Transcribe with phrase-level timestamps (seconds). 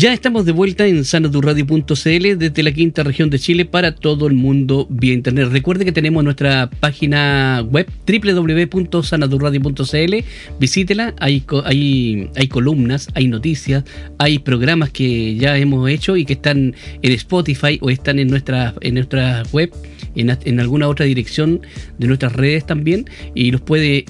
[0.00, 4.32] Ya estamos de vuelta en sanaturradio.cl desde la quinta región de Chile para todo el
[4.32, 5.50] mundo vía internet.
[5.52, 10.14] Recuerde que tenemos nuestra página web www.sanaturradio.cl.
[10.58, 13.84] Visítela, hay, hay, hay columnas, hay noticias,
[14.16, 18.72] hay programas que ya hemos hecho y que están en Spotify o están en nuestra,
[18.80, 19.70] en nuestra web,
[20.16, 21.60] en, en alguna otra dirección
[21.98, 23.04] de nuestras redes también
[23.34, 24.06] y los puede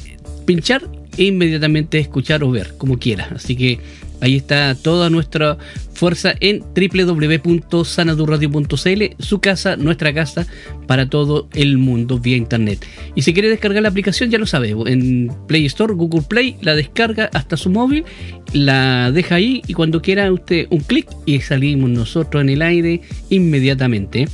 [0.47, 3.29] pinchar e inmediatamente escuchar o ver, como quiera.
[3.35, 3.80] Así que
[4.21, 5.59] Ahí está toda nuestra
[5.95, 10.46] fuerza en www.sanadurradio.cl, su casa, nuestra casa,
[10.87, 12.85] para todo el mundo vía internet.
[13.15, 16.74] Y si quiere descargar la aplicación, ya lo sabe, en Play Store, Google Play, la
[16.74, 18.04] descarga hasta su móvil,
[18.52, 23.01] la deja ahí y cuando quiera usted un clic y salimos nosotros en el aire
[23.29, 24.27] inmediatamente.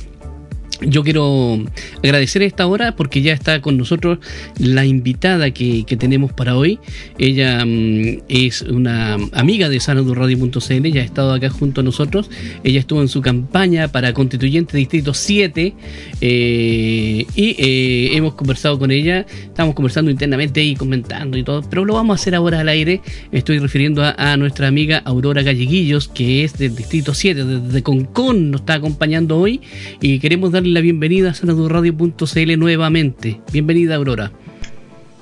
[0.81, 1.59] Yo quiero
[2.03, 4.19] agradecer esta hora porque ya está con nosotros
[4.59, 6.79] la invitada que, tenemos para hoy.
[7.17, 12.29] Ella mm, es una amiga de sanadurradio.cl, ya ha estado acá junto a nosotros.
[12.63, 15.73] Ella estuvo en su campaña para Constituyente Distrito 7
[16.21, 19.25] eh, y eh, hemos conversado con ella.
[19.43, 23.01] Estamos conversando internamente y comentando y todo, pero lo vamos a hacer ahora al aire.
[23.31, 28.61] Estoy refiriendo a, nuestra amiga Aurora Galleguillos, que es del Distrito 7, desde Concón, nos
[28.61, 29.61] está acompañando hoy
[30.01, 33.41] y queremos darle la bienvenida a sanadurradio.cl nuevamente.
[33.51, 34.31] Bienvenida, Aurora.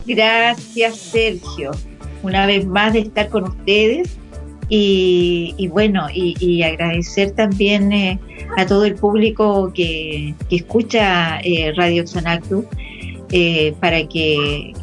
[0.05, 1.71] Gracias, Sergio.
[2.23, 4.17] Una vez más de estar con ustedes
[4.69, 8.19] y, bueno, y, agradecer también eh,
[8.57, 12.65] a todo el público que, escucha eh, Radio Xanactu
[13.31, 14.73] eh, para que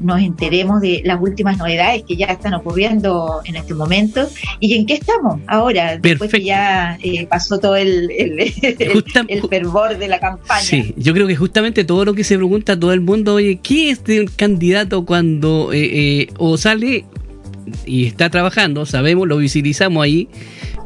[0.00, 4.28] nos enteremos de las últimas novedades que ya están ocurriendo en este momento
[4.60, 10.08] y en qué estamos ahora, después que ya eh, pasó todo el, el, fervor de
[10.08, 10.60] la campaña.
[10.60, 13.90] Sí, yo creo que justamente todo lo que se pregunta todo el mundo, oye, ¿qué
[13.90, 17.04] es de un candidato cuando eh, eh, o sale
[17.86, 20.28] y está trabajando, sabemos, lo visibilizamos ahí,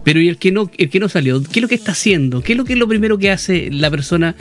[0.04, 1.42] pero ¿y el que no, el que no salió?
[1.42, 2.42] ¿Qué es lo que está haciendo?
[2.42, 4.36] ¿Qué es lo que es lo primero que hace la persona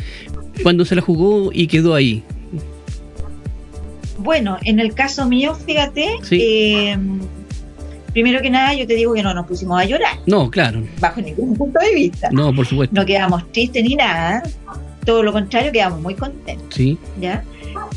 [0.63, 2.23] cuando se la jugó y quedó ahí?
[4.25, 6.97] Bueno, en el caso mío, fíjate, eh,
[8.11, 10.17] primero que nada yo te digo que no nos pusimos a llorar.
[10.25, 10.83] No, claro.
[10.99, 12.29] Bajo ningún punto de vista.
[12.31, 12.95] No, por supuesto.
[12.95, 14.41] No quedamos tristes ni nada.
[15.05, 16.73] Todo lo contrario, quedamos muy contentos.
[16.73, 16.97] Sí.
[17.21, 17.43] ¿Ya?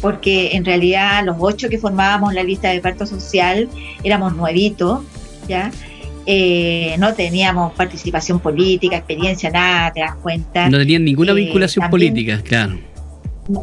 [0.03, 3.67] Porque en realidad los ocho que formábamos la lista de parto social
[4.05, 5.00] éramos nuevitos,
[5.49, 5.71] ¿ya?
[6.27, 10.69] Eh, no teníamos participación política, experiencia, nada, te das cuenta.
[10.69, 12.78] No tenían ninguna eh, vinculación política, claro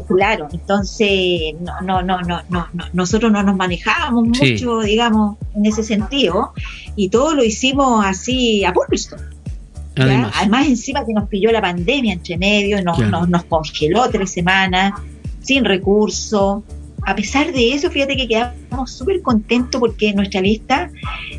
[0.08, 5.82] Claro, entonces no, no, no, no, no, nosotros no nos manejábamos mucho, digamos, en ese
[5.84, 6.52] sentido,
[6.96, 9.16] y todo lo hicimos así a pulso.
[9.96, 10.32] Además.
[10.36, 14.94] Además, encima que nos pilló la pandemia entre medio, nos, nos, congeló tres semanas,
[15.40, 16.64] sin recursos.
[17.02, 20.90] A pesar de eso, fíjate que quedamos súper contentos porque nuestra lista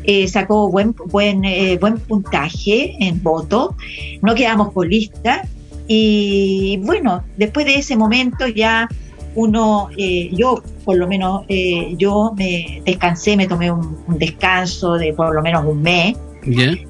[0.02, 3.76] eh, sacó buen, buen, eh, buen puntaje en voto.
[4.22, 5.46] No quedamos por lista,
[5.88, 8.88] y bueno, después de ese momento ya
[9.34, 15.12] uno, eh, yo por lo menos, eh, yo me descansé, me tomé un, descanso de
[15.12, 16.16] por lo menos un mes.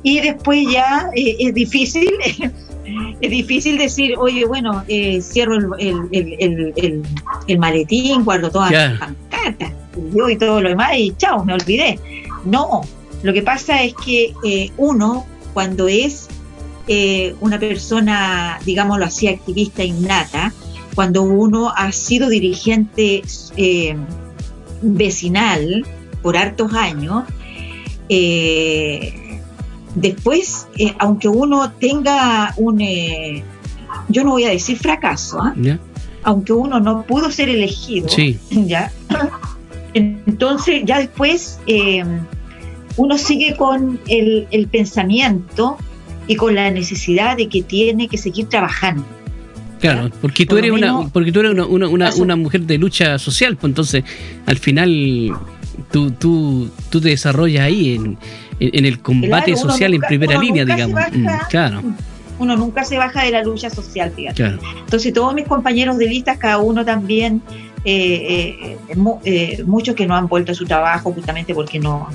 [0.02, 2.10] Y después ya eh, es difícil,
[3.20, 4.84] es difícil decir, oye, bueno,
[5.20, 7.02] cierro el,
[7.46, 9.72] el, maletín, guardo todas las pancartas,
[10.14, 11.98] yo y todo lo demás, y chao, me olvidé.
[12.44, 12.82] No,
[13.22, 14.32] lo que pasa es que
[14.76, 16.28] uno, cuando es
[16.90, 20.54] eh, una persona, digámoslo así, activista innata,
[20.94, 23.22] cuando uno ha sido dirigente
[23.58, 23.94] eh,
[24.80, 25.84] vecinal
[26.22, 27.24] por hartos años,
[28.08, 29.40] eh,
[29.94, 30.66] después,
[30.98, 32.78] aunque uno tenga un,
[34.08, 35.54] yo no voy a decir fracaso, ¿ah?
[36.22, 38.08] aunque uno no pudo ser elegido,
[38.50, 38.90] ¿ya?
[39.92, 41.58] entonces ya después
[42.96, 45.76] uno sigue con el, el pensamiento
[46.28, 49.04] y con la necesidad de que tiene que seguir trabajando.
[49.80, 53.56] Claro, porque tú eres una porque tú eres una, una, una, mujer de lucha social,
[53.56, 54.04] pues entonces
[54.46, 55.32] al final
[55.90, 58.18] tú, tú, tú te desarrollas ahí en,
[58.60, 61.00] en, el combate social en primera línea, digamos.
[61.12, 61.82] Mm, claro.
[62.40, 64.58] Uno nunca se baja de la lucha social, fíjate.
[64.80, 67.42] Entonces todos mis compañeros de listas, cada uno también
[67.90, 72.06] eh, eh, eh, muchos que no han vuelto a su trabajo justamente porque no,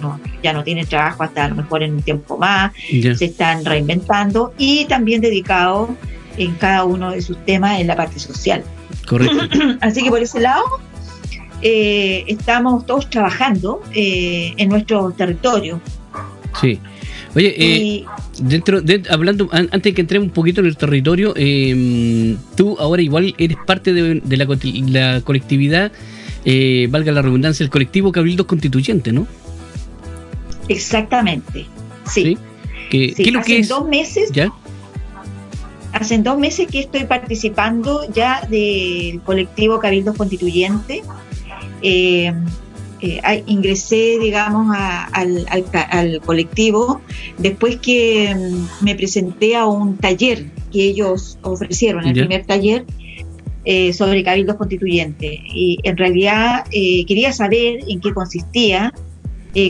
[0.43, 4.53] ya no tienen trabajo hasta a lo mejor en un tiempo más, se están reinventando
[4.59, 5.89] y también dedicados
[6.37, 8.63] en cada uno de sus temas en la parte social.
[9.07, 9.47] Correcto.
[9.81, 10.63] Así que por ese lado
[11.59, 15.81] estamos todos trabajando en nuestro territorio.
[16.61, 16.79] Sí.
[17.35, 18.05] Oye, eh,
[18.39, 23.01] dentro de, hablando, antes de que entremos un poquito en el territorio, eh, tú ahora
[23.01, 25.91] igual eres parte de, la, colectividad,
[26.45, 29.27] eh, valga la redundancia, el colectivo Cabildos Constituyente, ¿no?
[30.67, 31.65] Exactamente,
[32.05, 32.37] sí.
[32.89, 33.67] ¿Qué, ¿qué es lo hace que es?
[33.67, 34.53] dos meses, ¿Ya?
[35.93, 41.03] hace dos meses que estoy participando ya del colectivo Cabildos Constituyente.
[41.81, 42.33] Eh,
[43.03, 47.01] eh, a- ingresé, digamos, a- al, al ca- al colectivo
[47.37, 52.85] después que mm, me presenté a un taller que ellos ofrecieron, el primer taller
[53.65, 55.31] eh, sobre cabildos constituyentes.
[55.53, 58.93] Y en realidad eh, quería saber en qué consistía,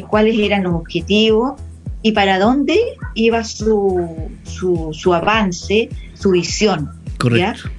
[0.09, 1.59] cuáles eran los objetivos
[2.01, 2.79] y para dónde
[3.15, 6.89] iba su, su, su avance, su visión.
[7.17, 7.69] Correcto.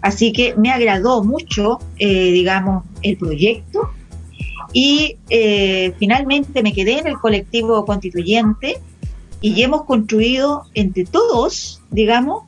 [0.00, 3.90] Así que me agradó mucho, digamos, el proyecto
[4.72, 8.78] y eh, finalmente me quedé en el colectivo constituyente
[9.40, 12.44] y hemos construido entre todos, digamos,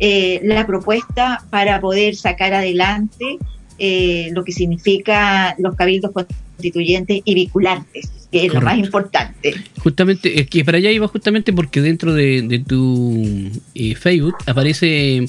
[0.00, 3.38] eh, la propuesta para poder sacar adelante
[3.78, 9.54] eh, lo que significa los cabildos constituyentes y vinculantes, que es lo más importante.
[9.78, 15.26] Justamente, es que para allá iba justamente porque dentro de, de tu eh, Facebook aparece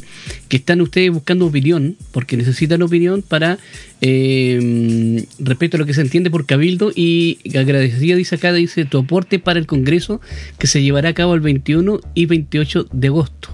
[0.47, 3.59] que están ustedes buscando opinión, porque necesitan opinión para
[4.01, 8.97] eh, respecto a lo que se entiende por cabildo y agradecida dice acá, dice tu
[8.97, 10.19] aporte para el Congreso
[10.57, 13.49] que se llevará a cabo el 21 y 28 de agosto.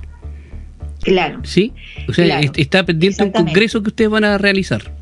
[1.01, 1.42] Claro.
[1.44, 1.74] ¿Sí?
[2.07, 3.31] O sea, Claro, está pendiente un.
[3.31, 4.94] Congreso que ustedes van a realizar.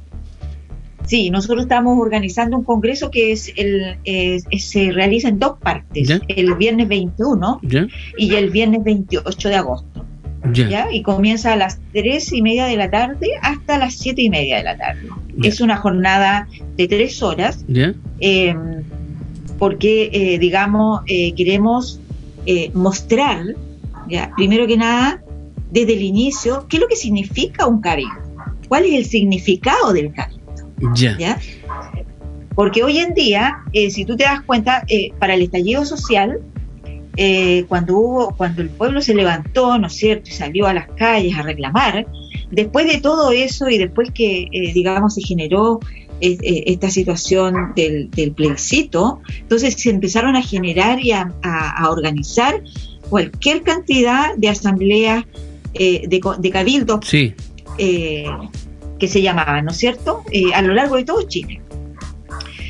[1.09, 3.97] Sí, nosotros estamos organizando un congreso que es el,
[4.59, 6.21] se realiza en dos partes, ¿Ya?
[6.27, 7.87] el viernes 21 ¿Ya?
[8.15, 10.05] y el viernes 28 de agosto,
[10.53, 10.69] Ya.
[10.69, 10.87] ¿ya?
[10.91, 14.57] Y comienza a las 3 y media de la tarde hasta las 7 y media
[14.57, 15.09] de la tarde.
[15.41, 16.47] Es una jornada
[16.77, 17.65] de tres horas,
[18.19, 18.55] eh,
[19.57, 21.99] porque, eh, digamos, eh, queremos
[22.45, 23.43] eh, mostrar,
[24.07, 24.31] ¿ya?
[24.35, 25.21] primero que nada,
[25.71, 28.13] desde el inicio, qué es lo que significa un cabildo,
[28.67, 30.38] cuál es el significado del cabildo.
[30.95, 31.17] Ya.
[31.17, 31.39] ¿ya?
[32.55, 36.39] Porque hoy en día, eh, si tú te das cuenta, eh, para el estallido social,
[37.15, 40.87] eh, cuando hubo, cuando el pueblo se levantó, ¿no es cierto?, y salió a las
[40.89, 42.05] calles a reclamar,
[42.51, 45.79] después de todo eso y después que, digamos, se generó
[46.21, 52.61] esta situación del, del plebiscito, entonces se empezaron a generar y a, a- a organizar
[53.09, 55.23] cualquier cantidad de asambleas,
[55.73, 57.33] de, de cabildos Sí.
[58.99, 61.61] Que se llamaban, ¿no es cierto?, Eh, a lo largo de todo Chile.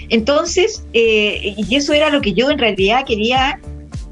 [0.09, 3.59] Entonces, eh, y eso era lo que yo en realidad quería,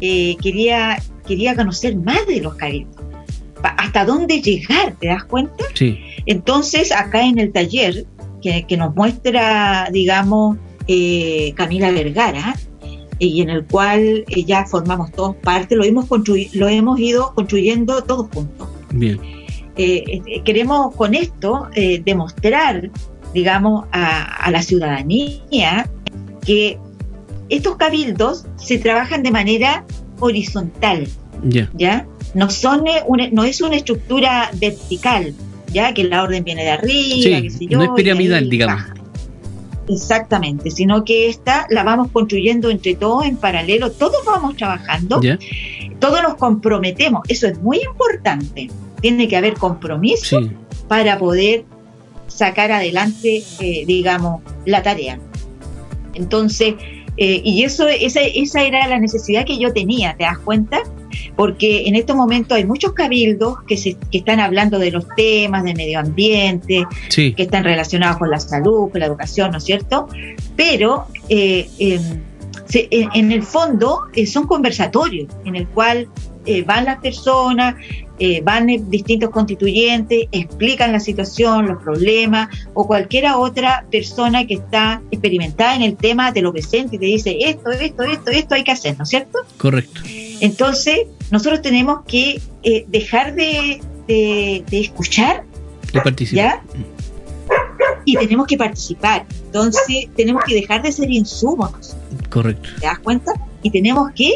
[0.02, 2.96] eh, quería, quería conocer más de los cabildos.
[3.62, 4.96] Pa- ¿Hasta dónde llegar?
[5.00, 5.64] ¿Te das cuenta?
[5.74, 6.00] Sí.
[6.26, 8.06] Entonces, acá en el taller
[8.42, 12.56] que, que nos muestra, digamos, eh, Camila Vergara,
[13.20, 16.08] y en el cual ya formamos todos parte, lo hemos,
[16.54, 19.20] lo hemos ido construyendo todos juntos Bien.
[19.78, 22.90] Eh, queremos con esto eh, demostrar,
[23.34, 25.90] digamos, a, a la ciudadanía
[26.46, 26.78] que
[27.50, 29.86] estos cabildos se trabajan de manera
[30.20, 31.08] horizontal,
[31.44, 31.70] Ya.
[31.76, 32.06] ¿ya?
[32.34, 35.34] No, son, eh, una- no es una estructura vertical,
[35.72, 35.94] ¿ya?
[35.94, 38.76] Que la orden viene de arriba, Sí, qué sé yo, no es piramidal, digamos.
[38.84, 38.94] baja.
[39.90, 45.22] Exactamente, sino que esta la vamos construyendo entre todos en paralelo, todos vamos trabajando,
[46.00, 48.70] todos nos comprometemos, eso es muy importante,
[49.02, 50.52] tiene que haber compromiso Sí.
[50.88, 51.66] para poder
[52.28, 55.20] sacar adelante, eh, digamos, la tarea.
[56.14, 56.76] Entonces,
[57.18, 60.82] eh, y eso, esa, esa era la necesidad que yo tenía, ¿te das cuenta?
[61.36, 65.64] Porque en estos momentos hay muchos cabildos que, se, que están hablando de los temas
[65.64, 67.34] del medio ambiente, Sí.
[67.34, 70.08] que están relacionados con la salud, con la educación, ¿no es cierto?
[70.56, 72.00] Pero eh, eh,
[72.66, 74.02] se- en, en el fondo
[74.32, 76.08] son conversatorios en el cual
[76.66, 77.76] van las personas,
[78.20, 85.02] eh, van distintos constituyentes, explican la situación, los problemas, o cualquiera otra persona que está
[85.12, 88.64] experimentada en el tema te lo presenta y te dice esto, esto, esto, esto hay
[88.64, 89.40] que hacer, ¿no es cierto?
[89.58, 90.02] Correcto.
[90.40, 95.44] Entonces, nosotros tenemos que eh, dejar de, de- de escuchar
[95.94, 96.44] De participar.
[96.46, 96.64] ¿ya?
[98.06, 99.26] Y tenemos que participar.
[99.48, 101.96] Entonces, tenemos que dejar de ser insumos,
[102.30, 102.70] Correcto.
[102.80, 103.34] ¿te das cuenta?
[103.64, 104.34] Y tenemos que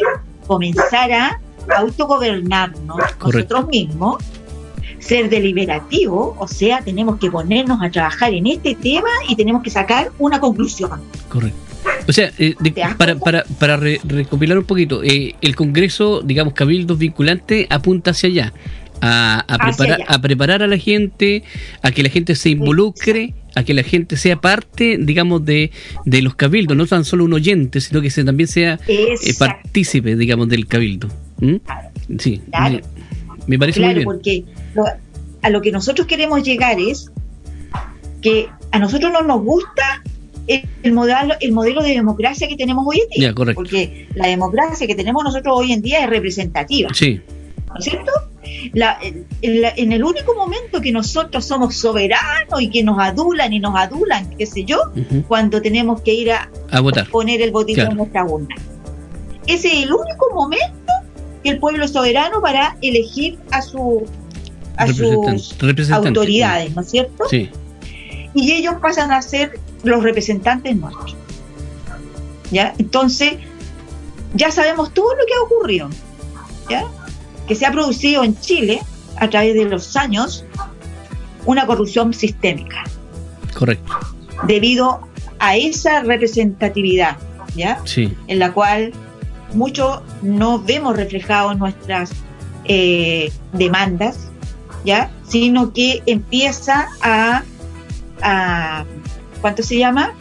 [0.48, 1.40] comenzar a
[1.76, 3.56] autogobernarnos Correcto.
[3.56, 4.24] nosotros mismos,
[5.00, 9.70] ser deliberativos, o sea, tenemos que ponernos a trabajar en este tema y tenemos que
[9.70, 10.92] sacar una conclusión.
[11.30, 11.58] Correcto.
[12.08, 15.56] O sea, eh, de- ¿Te das para, para, para re- recopilar un poquito, eh, el
[15.56, 18.54] Congreso, digamos, cabildos vinculantes, apunta hacia allá,
[19.02, 20.06] a, a preparar, allá.
[20.08, 21.44] a preparar a la gente,
[21.82, 25.72] a que la gente se involucre, a que la gente sea parte, digamos, de,
[26.06, 30.16] de los cabildos, no tan solo un oyente, sino que se, también sea eh, partícipe,
[30.16, 31.08] digamos, del cabildo.
[31.42, 31.56] ¿Mm?
[32.20, 32.76] Sí, Claro.
[32.76, 32.82] me,
[33.48, 34.06] me parece Claro, muy bien.
[34.06, 34.44] porque
[34.76, 34.86] lo-
[35.42, 37.12] a lo que nosotros queremos llegar es
[38.22, 40.04] que a nosotros no nos gusta
[40.48, 43.34] el, modelo, el modelo de democracia que tenemos hoy en día.
[43.56, 46.90] porque la democracia que tenemos nosotros hoy en día es representativa.
[46.94, 47.22] Sí.
[47.68, 48.12] ¿No es cierto?
[49.42, 54.30] en, el único momento que nosotros somos soberanos y que nos adulan y nos adulan,
[54.38, 54.92] qué sé yo,
[55.28, 56.50] cuando tenemos que ir a,
[56.82, 57.08] votar.
[57.10, 58.56] poner el botito en nuestra urna.
[59.48, 60.91] Ese es el único momento
[61.44, 64.06] que el pueblo es soberano para elegir a su
[64.78, 67.26] a sus autoridades, ¿no es cierto?
[67.30, 67.50] Sí.
[68.34, 71.16] Y ellos pasan a ser los representantes nuestros.
[72.52, 72.74] ¿Ya?
[72.78, 73.34] Entonces,
[74.34, 75.90] ya sabemos todo lo que ha ocurrido.
[76.70, 76.86] ¿Ya?
[77.48, 78.82] Que se ha producido en Chile
[79.18, 80.46] a través de los años
[81.46, 82.84] una corrupción sistémica.
[83.54, 83.94] Correcto.
[84.48, 85.02] Debido
[85.40, 87.18] a esa representatividad,
[87.56, 87.82] ¿ya?
[87.86, 88.16] Sí.
[88.28, 88.94] En la cual
[89.54, 92.12] mucho no vemos reflejado en nuestras
[92.66, 94.30] eh, demandas,
[94.86, 95.12] ¿ya?
[95.28, 97.44] Sino que empieza a,
[98.22, 98.86] a,
[99.42, 100.14] ¿cuánto se llama?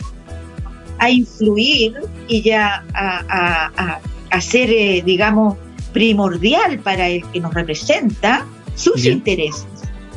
[0.99, 1.95] A influir
[2.29, 5.57] y ya a, a, ser, eh, digamos,
[5.93, 9.67] primordial para el que nos representa sus intereses,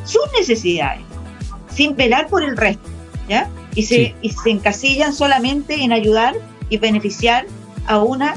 [0.04, 1.02] sus necesidades,
[1.74, 2.88] sin velar por el resto,
[3.28, 3.48] ¿ya?
[3.74, 6.34] Y se, y se encasillan solamente en ayudar
[6.70, 7.46] y beneficiar
[7.86, 8.34] a una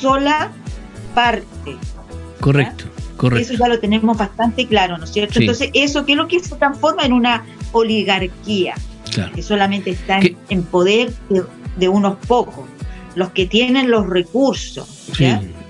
[0.00, 0.50] sola
[1.14, 1.76] parte.
[2.40, 2.86] Correcto.
[3.38, 5.40] Eso ya lo tenemos bastante claro, ¿no es cierto?
[5.40, 8.74] Entonces, eso que es lo que se transforma en una oligarquía,
[9.34, 11.12] que solamente está en, poder
[11.76, 12.64] de, unos pocos,
[13.14, 15.10] los que tienen los recursos.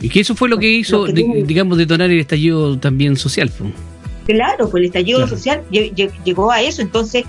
[0.00, 3.50] Y que eso fue lo que hizo, digamos, detonar el estallido también social.
[4.26, 7.24] Claro, pues el estallido social llegó a eso, entonces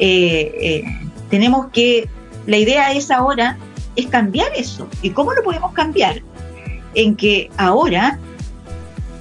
[0.00, 0.84] eh, eh,
[1.30, 2.08] tenemos que,
[2.46, 3.56] la idea es ahora,
[3.94, 4.88] es cambiar eso.
[5.00, 6.22] ¿Y cómo lo podemos cambiar?
[6.94, 8.18] En que ahora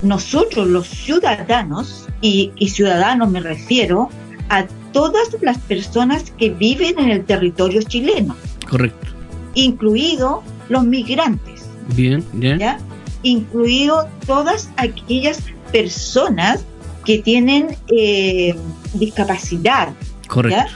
[0.01, 4.09] nosotros los ciudadanos, y, ciudadanos me refiero
[4.49, 8.35] a todas las personas que viven en el territorio chileno.
[8.69, 9.07] Correcto.
[9.53, 11.65] Incluido los migrantes.
[11.95, 12.59] Bien, bien.
[12.59, 12.79] ¿ya?
[13.23, 15.39] Incluido todas aquellas
[15.71, 16.63] personas
[17.05, 18.55] que tienen eh,
[18.93, 19.89] discapacidad.
[20.27, 20.71] Correcto.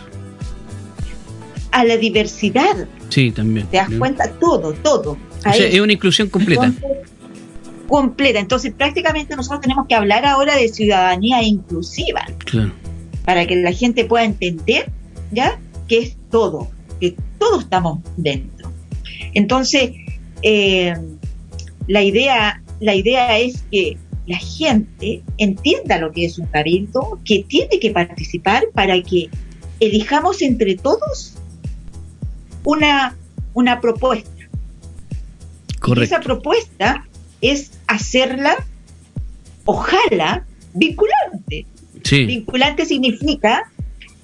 [1.72, 2.88] A la diversidad.
[3.10, 3.68] Sí, también.
[3.68, 4.32] ¿Te das cuenta?
[4.40, 5.18] Todo, todo.
[5.46, 6.72] Es una inclusión completa
[7.94, 8.40] completa.
[8.40, 12.26] Entonces, prácticamente nosotros tenemos que hablar ahora de ciudadanía inclusiva.
[13.24, 14.90] Para que la gente pueda entender,
[15.32, 15.60] ¿ya?
[15.88, 18.72] Que es todo, que todos estamos dentro.
[19.36, 19.92] Entonces,
[20.42, 20.96] eh,
[21.88, 27.46] la, idea, la idea es que la gente entienda lo que es un cabildo, que
[27.48, 29.30] tiene que participar para que
[29.80, 31.36] elijamos entre todos
[32.64, 33.16] una,
[33.54, 34.33] una propuesta.
[35.84, 36.16] Correcto.
[36.16, 37.06] esa propuesta
[37.42, 38.66] es hacerla,
[39.66, 41.66] ojalá, vinculante.
[42.10, 43.70] Vinculante significa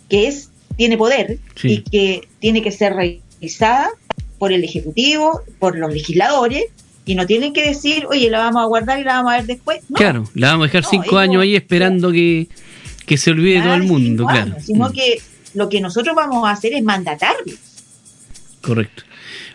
[0.08, 3.90] que es, tiene poder y que tiene que ser revisada
[4.38, 6.64] por el Ejecutivo, por los legisladores,
[7.04, 9.46] y no tienen que decir, oye, la vamos a guardar y la vamos a ver
[9.46, 9.82] después.
[9.94, 12.48] claro, la vamos a dejar cinco años ahí esperando que,
[13.18, 14.56] se olvide todo el mundo, claro.
[14.62, 14.94] sino mm.
[14.94, 15.22] que
[15.56, 17.58] lo que nosotros vamos a hacer es mandatarlos.
[18.62, 19.04] Correcto.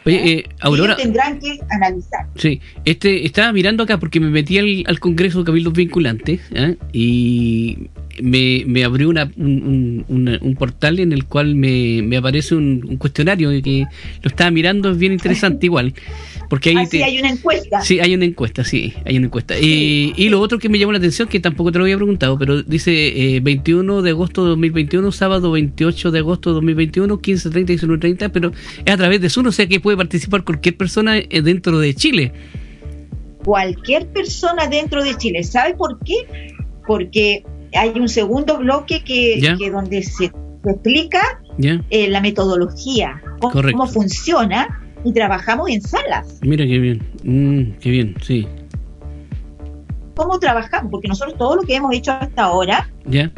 [0.06, 0.96] Oye, eh, Aurora.
[0.96, 2.26] tendrán que analizar.
[2.36, 6.76] Sí, este, estaba mirando acá porque me metí al, Congreso de Cabildos Vinculantes ¿eh?
[6.92, 7.88] y
[8.22, 13.50] me, me abrió una, un, un, portal en el cual me, me aparece un, cuestionario
[13.62, 13.86] que
[14.22, 15.94] lo estaba mirando, es bien interesante igual.
[16.48, 17.80] Porque ahí ah, hay una encuesta.
[17.80, 19.58] Sí, hay una encuesta, sí, hay una encuesta.
[19.58, 22.38] Y, y, lo otro que me llamó la atención, que tampoco te lo había preguntado,
[22.38, 27.50] pero dice 21 eh, de agosto de 2021, sábado 28 de agosto de 2021, 15,
[27.50, 28.52] 30 y 1 30, pero
[28.84, 31.94] es a través de Zoom, o sea que puede participar cualquier persona eh, dentro de
[31.94, 32.32] Chile.
[33.44, 35.42] Cualquier persona dentro de Chile.
[35.42, 36.14] ¿Sabe por qué?
[36.86, 37.44] Porque
[37.74, 40.30] hay un segundo bloque que, que donde se
[40.64, 46.38] explica eh, la metodología, cómo, funciona y trabajamos en salas.
[46.42, 48.46] Mira qué bien, mm, qué bien, sí.
[50.14, 50.90] ¿Cómo trabajamos?
[50.90, 52.88] Porque nosotros todo lo que hemos hecho hasta ahora.
[53.04, 53.30] Ya.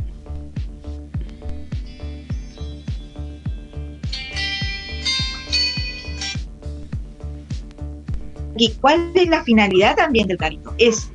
[8.59, 10.75] ¿Y cuál es la finalidad también del carito?
[10.79, 11.11] Es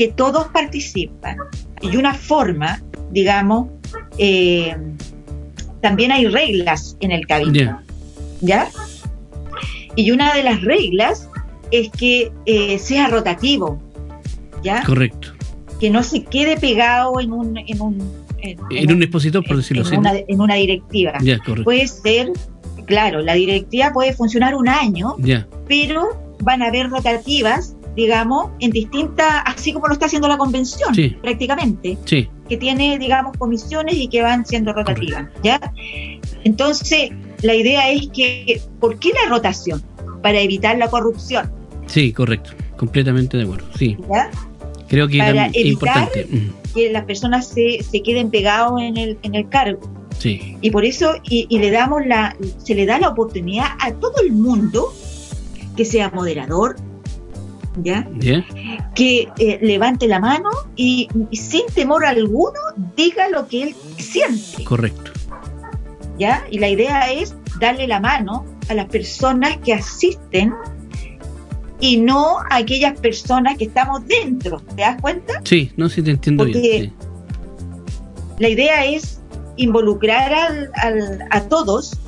[0.00, 1.36] que todos participan
[1.82, 3.68] y una forma, digamos,
[4.16, 4.74] eh,
[5.82, 7.78] también hay reglas en el cabildo.
[8.40, 8.70] ¿Ya?
[9.96, 11.28] Y una de las reglas
[11.70, 13.78] es que eh, sea rotativo.
[14.62, 14.82] ¿Ya?
[14.84, 15.34] Correcto.
[15.78, 17.58] Que no se quede pegado en un.
[17.58, 19.96] En un, en, un expositor, por decirlo así.
[19.96, 21.18] en una directiva.
[21.62, 22.32] puede ser,
[22.86, 25.16] claro, la directiva puede funcionar un año,
[25.68, 26.08] pero
[26.42, 31.98] van a haber rotativas digamos, en distintas, así como lo está haciendo la convención, prácticamente,
[32.04, 32.28] sí.
[32.48, 35.60] que tiene, digamos, comisiones y que van siendo rotativas, ¿ya?
[36.44, 37.10] Entonces,
[37.42, 39.82] la idea es que, ¿por qué la rotación?
[40.22, 41.50] Para evitar la corrupción.
[41.86, 43.96] Sí, correcto, completamente de acuerdo, sí.
[44.88, 45.18] Creo que
[45.54, 46.26] es importante.
[46.74, 49.80] Que las personas se, se queden pegados en el, en el cargo.
[50.18, 50.56] Sí.
[50.60, 54.32] Y por eso, y, le damos la, se le da la oportunidad a todo el
[54.32, 54.92] mundo
[55.76, 56.76] que sea moderador,
[57.76, 58.06] ¿ya?
[58.94, 62.58] Que eh, levante la mano y, sin temor alguno
[62.96, 64.64] diga lo que él siente.
[64.64, 65.12] Correcto.
[66.18, 66.44] ¿Ya?
[66.50, 70.54] Y la idea es darle la mano a las personas que asisten
[71.80, 74.60] y no a aquellas personas que estamos dentro.
[74.76, 75.40] ¿Te das cuenta?
[75.44, 76.92] Sí, no sé si te entiendo bien.
[78.38, 79.20] La idea es
[79.56, 81.98] involucrar al, a todos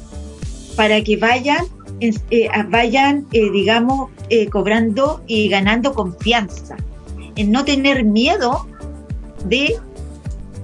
[0.76, 1.66] para que vayan,
[2.02, 6.76] eh, vayan eh, digamos, eh, cobrando y ganando confianza,
[7.36, 8.66] en no tener miedo
[9.44, 9.76] de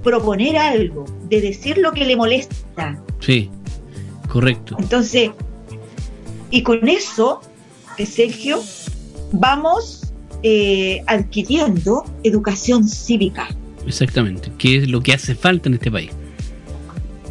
[0.02, 3.00] proponer algo, de decir lo que le molesta.
[3.20, 3.50] Sí,
[4.28, 4.76] correcto.
[4.80, 5.30] Entonces,
[6.50, 7.40] y con eso,
[7.98, 8.60] Sergio,
[9.32, 10.12] vamos
[11.06, 13.48] adquiriendo educación cívica.
[13.86, 16.10] Exactamente, ¿qué es lo que hace falta en este país?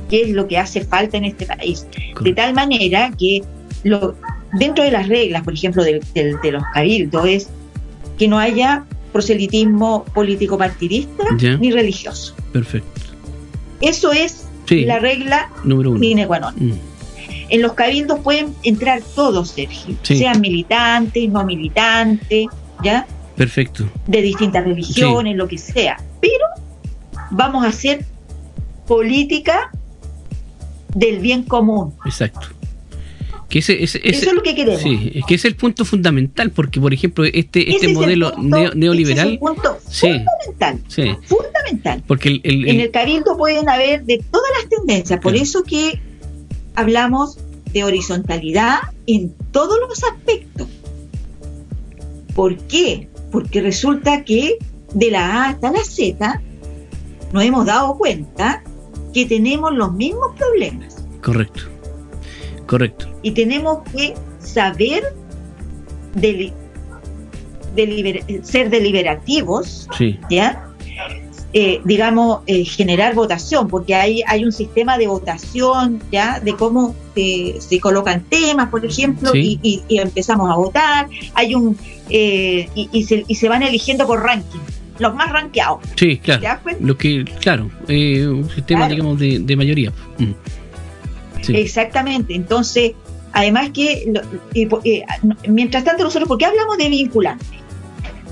[0.10, 1.86] ¿Qué es lo que hace falta en este país?
[2.22, 3.44] De tal manera que
[3.84, 4.16] lo,
[4.54, 6.02] dentro de las reglas, por ejemplo, de,
[6.52, 7.50] los cabildos, es
[8.18, 11.24] que no haya proselitismo político partidista
[11.60, 12.36] ni religioso.
[12.52, 13.02] Perfecto.
[13.82, 16.00] Eso es la regla número uno.
[16.56, 16.74] Mm.
[17.50, 22.48] En los cabildos pueden entrar todos, Sergio, sean militantes, no militantes,
[22.84, 23.08] ¿ya?
[23.38, 23.90] Perfecto.
[24.06, 25.98] De distintas religiones, lo que sea.
[26.20, 26.46] Pero
[27.32, 28.04] vamos a hacer
[28.86, 29.72] política
[30.94, 31.94] del bien común.
[32.06, 32.48] Exacto.
[33.50, 34.82] Que ese, Eso es lo que queremos.
[34.82, 39.34] Sí, es que es el punto fundamental, porque por ejemplo, este, este modelo neoliberal.
[39.34, 40.80] es punto fundamental.
[40.88, 42.04] Sí, fundamental.
[42.08, 46.02] Porque en el cabildo pueden haber de todas las tendencias, por eso que
[46.76, 47.38] hablamos
[47.72, 50.68] de horizontalidad en todos los aspectos.
[52.36, 53.08] ¿Por qué?
[53.32, 54.58] Porque resulta que
[54.94, 56.42] de la A hasta la Z
[57.34, 58.64] nos hemos dado cuenta
[59.14, 61.04] que tenemos los mismos problemas.
[61.22, 61.62] Correcto,
[62.68, 63.08] correcto.
[63.24, 65.04] Y tenemos que saber
[68.44, 69.88] ser deliberativos,
[70.30, 70.64] ¿ya?
[71.54, 76.40] Eh, digamos, eh, generar votación, porque hay, hay un sistema de votación, ¿ya?
[76.40, 81.08] De cómo se colocan temas, por ejemplo, y, empezamos a votar.
[81.34, 81.78] Hay un.
[82.10, 84.60] Eh, y, se, y se van eligiendo por ranking
[85.00, 85.80] los más rankeados.
[85.96, 86.60] Sí, claro.
[86.80, 89.92] Lo que, claro, un sistema, digamos, de, mayoría.
[90.18, 90.32] Mm.
[91.48, 92.36] Exactamente.
[92.36, 92.94] Entonces,
[93.34, 94.12] además que,
[95.48, 97.46] mientras tanto, nosotros, ¿por qué hablamos de vinculante?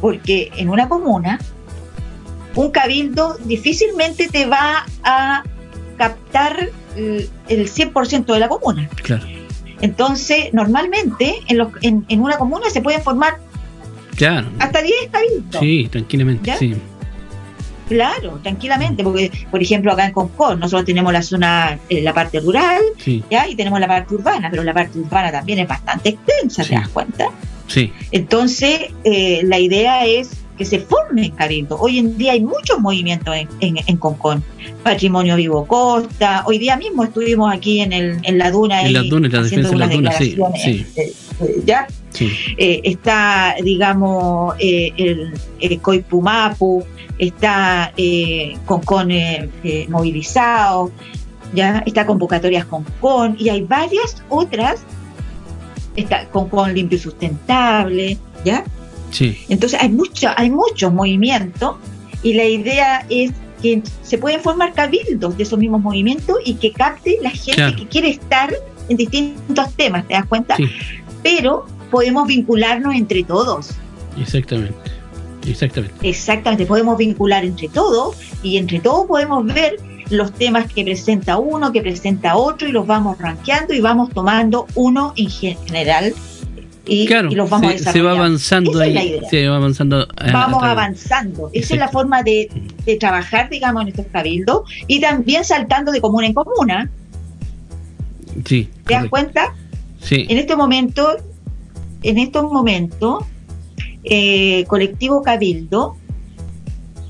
[0.01, 1.39] Porque en una comuna
[2.55, 5.43] un cabildo difícilmente te va a
[5.97, 7.29] captar el
[7.69, 8.89] 100% de la comuna.
[9.03, 9.25] Claro.
[9.81, 13.39] Entonces, normalmente en, los, en, una comuna se pueden formar
[14.59, 15.59] hasta 10 cabildos.
[15.59, 16.75] Sí, tranquilamente, sí.
[17.87, 22.39] Claro, tranquilamente, porque por ejemplo acá en Concord nosotros tenemos la zona, eh, la parte
[22.39, 22.81] rural,
[23.29, 23.47] ¿ya?
[23.47, 26.89] y tenemos la parte urbana, pero la parte urbana también es bastante extensa, ¿te das
[26.89, 27.29] cuenta?
[27.67, 27.91] Sí.
[28.11, 31.77] Entonces, eh, la idea es que se formen cabildos.
[31.81, 34.43] Hoy en día hay muchos movimientos en, en, Concón.
[34.83, 36.43] Patrimonio Vivo Costa.
[36.45, 38.83] Hoy día mismo estuvimos aquí en, el, en la duna.
[38.83, 40.37] En la duna, la defensa de la duna, sí.
[41.65, 41.87] ¿Ya?
[42.19, 44.91] Eh, está, digamos, eh,
[45.59, 46.83] el, Coipumapu,
[47.17, 49.09] está eh, Concón
[49.89, 50.91] movilizado,
[51.53, 51.83] ¿ya?
[51.85, 54.83] Está Convocatorias Concón, y hay varias otras.
[55.95, 58.63] Está Concón limpio y sustentable, ¿ya?
[59.49, 61.77] Entonces hay mucho, hay muchos movimientos
[62.21, 66.71] y la idea es que se pueden formar cabildos de esos mismos movimientos y que
[66.71, 68.53] capte la gente que quiere estar
[68.89, 70.57] en distintos temas, ¿te das cuenta?
[71.23, 73.71] Pero podemos vincularnos entre todos.
[74.19, 74.75] Exactamente.
[75.47, 75.95] Exactamente.
[76.07, 79.77] Exactamente, podemos vincular entre todos y entre todos podemos ver
[80.09, 84.67] los temas que presenta uno, que presenta otro y los vamos rankeando y vamos tomando
[84.75, 86.13] uno en general
[86.87, 89.19] y, los vamos se, a Se va avanzando ahí.
[89.29, 90.07] Se va avanzando.
[90.31, 91.49] vamos avanzando.
[91.53, 92.49] Esa es la forma de,
[92.99, 96.89] trabajar, digamos, en estos cabildos y también saltando de comuna en comuna.
[98.45, 98.69] Sí.
[98.85, 99.55] ¿Te das cuenta?
[100.01, 100.27] Sí.
[100.29, 101.17] En este momento,
[102.09, 103.23] en estos momentos,
[104.03, 105.97] eh, colectivo Cabildo,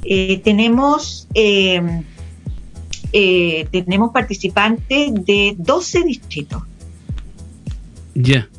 [0.04, 1.82] eh, tenemos eh,
[3.72, 6.64] tenemos participantes de 12 distritos.
[8.14, 8.50] Ya.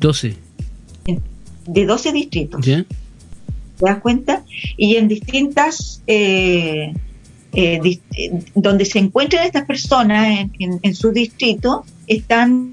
[0.00, 0.34] 12.
[1.66, 2.64] De 12 distritos.
[2.64, 2.84] ¿Ya?
[2.84, 4.44] ¿Te das cuenta?
[4.78, 6.02] Y en distintas...
[6.06, 6.94] Eh,
[7.58, 8.00] eh,
[8.54, 12.72] donde se encuentran estas personas en, su distrito, están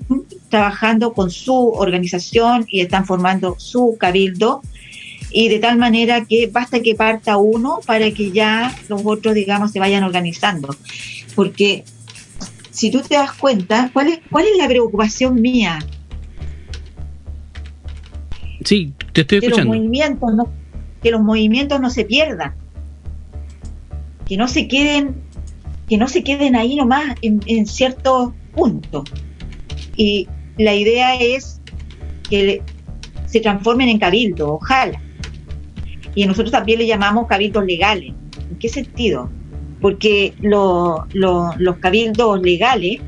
[0.50, 4.62] trabajando con su organización y están formando su cabildo
[5.32, 9.72] y de tal manera que basta que parta uno para que ya los otros, digamos,
[9.72, 10.76] se vayan organizando.
[11.36, 11.84] Porque
[12.70, 15.80] si tú te das cuenta, ¿cuál es, cuál es la preocupación mía?
[18.64, 19.72] Sí, te estoy escuchando.
[19.72, 20.50] Que los movimientos no,
[21.02, 22.54] que los movimientos no se pierdan.
[24.28, 25.16] Que no se queden,
[25.90, 29.04] que no se queden ahí nomás en, en cierto punto.
[29.96, 31.62] Y la idea es
[32.30, 32.62] que
[33.26, 35.02] se transformen en cabildo, ojalá.
[36.16, 38.14] Y nosotros también le llamamos cabildos legales.
[38.50, 39.30] ¿En qué sentido?
[39.82, 43.00] Porque los cabildos legales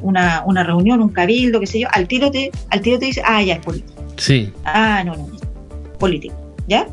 [0.00, 3.22] una, una, reunión, un cabildo, qué sé yo, al tiro te, al tiro te dice,
[3.24, 4.02] ah, ya es político.
[4.16, 4.50] Sí.
[4.64, 5.28] Ah, no, no,
[5.98, 6.34] político,
[6.66, 6.88] ¿ya?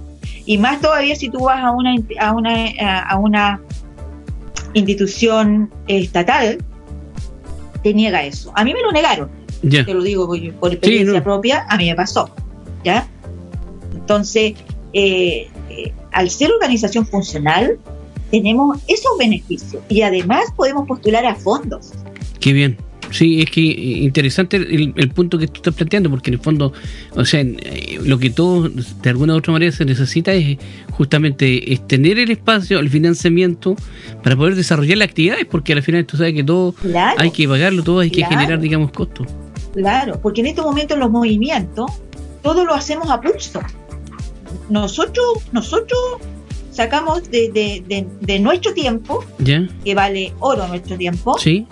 [0.45, 2.65] Y más todavía si tú vas a una, a una,
[3.07, 3.61] a una
[4.73, 6.63] institución estatal,
[7.83, 8.51] te niega eso.
[8.55, 9.29] A mí me lo negaron.
[9.62, 10.27] Te lo digo
[10.59, 12.29] por, experiencia propia, a mí me pasó.
[12.83, 13.07] ¿Ya?
[13.93, 14.55] Entonces,
[14.91, 17.79] eh, eh, al ser organización funcional,
[18.29, 21.91] tenemos esos beneficios y además podemos postular a fondos.
[22.39, 22.77] Qué bien.
[23.13, 26.73] Sí, es que eh, interesante el, punto que tú estás planteando, porque en el fondo,
[27.12, 30.58] o sea, eh, lo que todo, de alguna u otra manera, se necesita es
[30.89, 33.76] justamente es tener el espacio, el financiamiento
[34.23, 36.73] para poder desarrollar las actividades, porque al final tú sabes que todo
[37.17, 39.28] hay que pagarlo, todo hay que generar, digamos, costos.
[39.73, 41.91] Claro, porque en estos momentos los movimientos,
[42.41, 43.62] todo lo hacemos a pulso.
[44.69, 45.99] Nosotros, nosotros
[46.71, 51.67] sacamos de, nuestro tiempo, que vale oro nuestro tiempo, sí.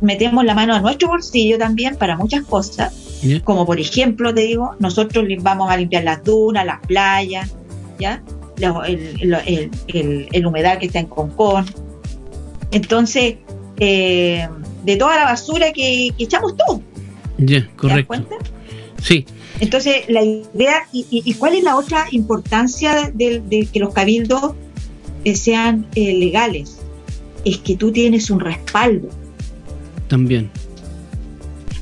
[0.00, 2.94] Metemos la mano a nuestro bolsillo también para muchas cosas,
[3.44, 7.54] como por ejemplo, te digo, nosotros vamos a limpiar las dunas, las playas,
[7.98, 8.22] ¿ya?
[8.58, 11.66] El, humedal que está en Concón.
[12.70, 13.36] Entonces,
[13.78, 14.48] eh,
[14.84, 16.80] de toda la basura que, echamos todos.
[17.38, 17.82] Ya, correcto.
[17.82, 18.36] ¿Te das cuenta?
[19.02, 19.26] Sí.
[19.60, 24.52] Entonces, la idea, y, cuál es la otra importancia de, que los cabildos
[25.24, 26.78] eh, sean eh, legales?
[27.44, 29.08] Es que tú tienes un respaldo.
[30.08, 30.50] También.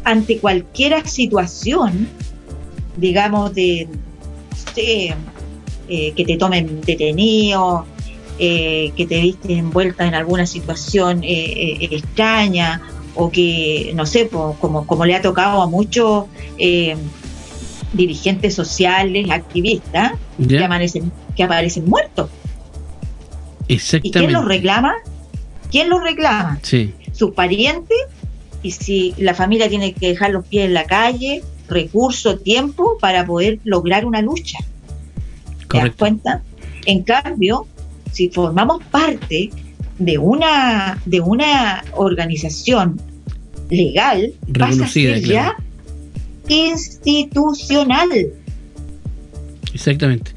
[0.05, 2.09] Ante cualquier situación,
[2.97, 3.89] digamos, de,
[4.77, 7.87] eh, que te tomen detenido,
[8.39, 12.83] que te viste envuelta en alguna situación extraña,
[13.15, 16.25] o que, no sé, como, como le ha tocado a muchos
[17.93, 20.13] dirigentes sociales, activistas,
[20.49, 22.29] que, aparecen, que aparecen muertos.
[23.69, 24.09] Exactamente.
[24.09, 24.95] ¿Y quién los reclama?
[25.71, 26.59] ¿Quién los reclama?
[26.63, 26.93] Sí.
[27.13, 27.97] Sus parientes,
[28.65, 33.27] y si la familia tiene que dejar los pies en la calle, recursos, tiempo para
[33.27, 34.59] poder lograr una lucha.
[35.71, 36.43] ¿Te das cuenta?
[36.87, 37.67] En cambio,
[38.11, 39.51] si formamos parte
[39.99, 42.99] de una, de una organización
[43.69, 45.57] legal, vas a ser ya
[46.49, 48.11] institucional.
[49.75, 50.31] Exactamente.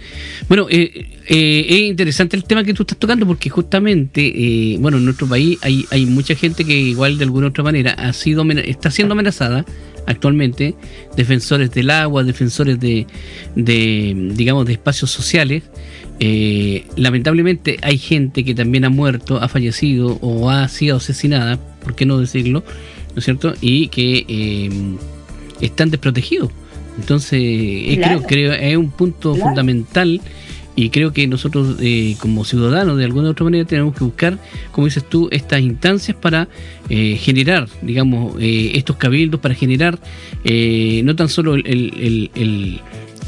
[0.50, 4.98] Bueno, eh, eh, es interesante el tema que tú estás tocando porque justamente, eh, bueno,
[4.98, 8.50] en nuestro país hay, hay mucha gente que igual de alguna otra manera ha sido
[8.50, 9.66] está siendo amenazada
[10.06, 10.76] actualmente,
[11.18, 13.08] defensores del agua, defensores de,
[13.56, 15.64] de digamos, de espacios sociales.
[16.96, 22.06] lamentablemente hay gente que también ha muerto, ha fallecido o ha sido asesinada, ¿por qué
[22.06, 22.64] no decirlo?
[23.14, 23.54] ¿No es cierto?
[23.60, 24.70] Y que
[25.60, 26.52] están desprotegidos.
[26.98, 27.40] Entonces,
[27.98, 30.22] creo, creo es un punto fundamental
[30.78, 34.38] y creo que nosotros eh, como ciudadanos de alguna u otra manera tenemos que buscar,
[34.72, 36.48] como dices tú, estas instancias para
[36.88, 40.00] eh, generar, digamos, eh, estos cabildos, para generar
[41.04, 42.30] no tan solo el,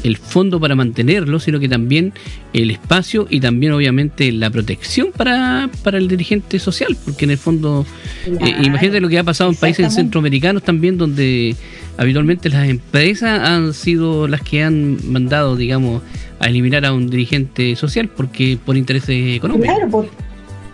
[0.02, 2.12] el fondo para mantenerlo, sino que también
[2.52, 7.38] el espacio y también obviamente la protección para, para el dirigente social, porque en el
[7.38, 7.86] fondo,
[8.26, 11.56] eh, imagínate lo que ha pasado en países centroamericanos también, donde
[11.96, 16.02] habitualmente las empresas han sido las que han mandado, digamos,
[16.40, 19.76] a eliminar a un dirigente social porque por intereses económicos.
[19.76, 20.08] Claro,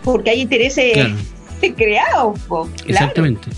[0.03, 0.97] porque hay intereses
[1.77, 2.39] creados.
[2.87, 3.49] Exactamente.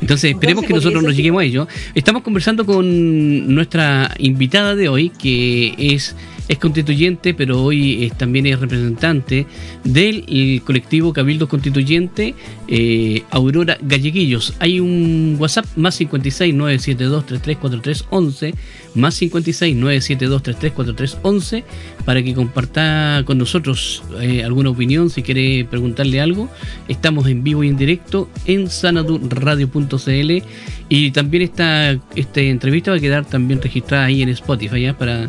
[0.00, 1.68] Entonces, esperemos que nosotros nos lleguemos a ello.
[1.94, 6.16] Estamos conversando con nuestra invitada de hoy, que es
[6.50, 9.46] es constituyente, pero hoy también es representante
[9.84, 12.34] del colectivo Cabildo Constituyente
[12.66, 14.54] eh, Aurora Galleguillos.
[14.58, 18.54] Hay un WhatsApp más 56 972 334311
[18.94, 21.64] más 56 972 334311
[22.04, 26.48] para que comparta con nosotros eh, alguna opinión, si quiere preguntarle algo.
[26.88, 30.42] Estamos en vivo y en directo en sanadurradio.cl
[30.88, 35.28] y también esta, esta entrevista va a quedar también registrada ahí en Spotify para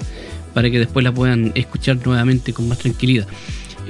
[0.54, 3.28] para que después la puedan escuchar nuevamente con más tranquilidad.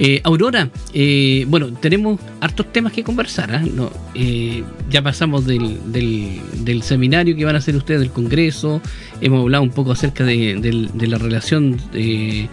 [0.04, 3.54] Eh, Aurora, eh, bueno, tenemos hartos temas que conversar.
[3.54, 3.64] ¿ah?
[3.72, 8.82] No, eh, ya pasamos del, seminario que van a hacer ustedes del Congreso,
[9.20, 12.48] hemos hablado un poco acerca de, la relación de,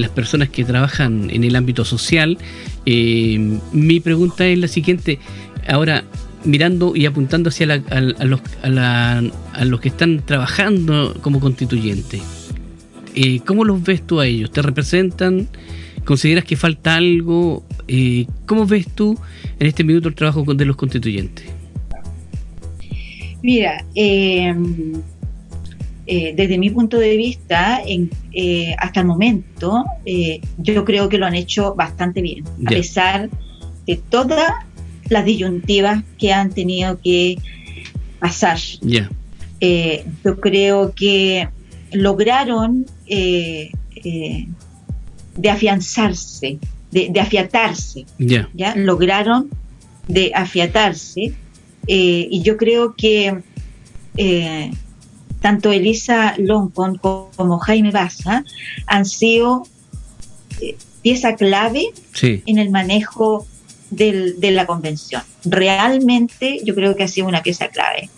[0.00, 2.38] las personas que trabajan en el ámbito social.
[2.84, 5.20] mi pregunta es la siguiente,
[5.68, 6.02] ahora
[6.42, 12.20] mirando y apuntando hacia a, los, que están trabajando como constituyentes
[13.44, 14.50] ¿cómo los ves tú a ellos?
[14.50, 15.48] ¿Te representan?
[16.04, 17.64] ¿Consideras que falta algo?
[17.88, 19.18] Eh, ¿Cómo ves tú
[19.58, 21.46] en este minuto el trabajo de los constituyentes?
[23.42, 24.54] Mira, eh,
[26.06, 27.82] desde mi punto de vista,
[28.78, 29.84] hasta el momento,
[30.58, 33.30] yo creo que lo han hecho bastante bien, a pesar
[33.86, 34.52] de todas
[35.08, 37.38] las disyuntivas que han tenido que
[38.18, 38.58] pasar.
[39.60, 41.48] yo creo que
[41.92, 44.46] lograron eh, eh,
[45.40, 46.58] de afianzarse,
[46.90, 48.74] de, afiatarse, ¿ya?
[48.76, 49.48] Lograron
[50.06, 51.32] de afiatarse
[51.86, 53.42] eh, y yo creo que
[55.40, 58.44] tanto Elisa Loncon como Jaime Baza
[58.86, 59.62] han sido
[61.00, 61.86] pieza clave
[62.22, 63.46] en el manejo
[63.90, 65.22] de la convención.
[65.44, 68.10] Realmente yo creo que ha sido una pieza clave.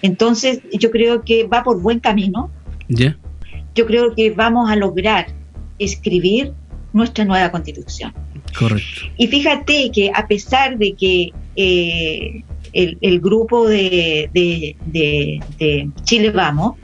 [0.00, 2.50] Entonces yo creo que va por buen camino.
[2.88, 3.16] ¿Ya?
[3.74, 5.26] yo creo que vamos a lograr
[5.78, 6.52] escribir
[6.92, 8.12] nuestra nueva constitución.
[8.56, 9.02] Correcto.
[9.16, 14.30] Y fíjate que a pesar de que eh, el, grupo de,
[16.04, 16.76] Chile Vamos,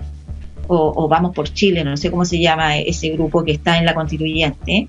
[0.67, 3.95] o, Vamos por Chile, no sé cómo se llama ese grupo que está en la
[3.95, 4.89] constituyente,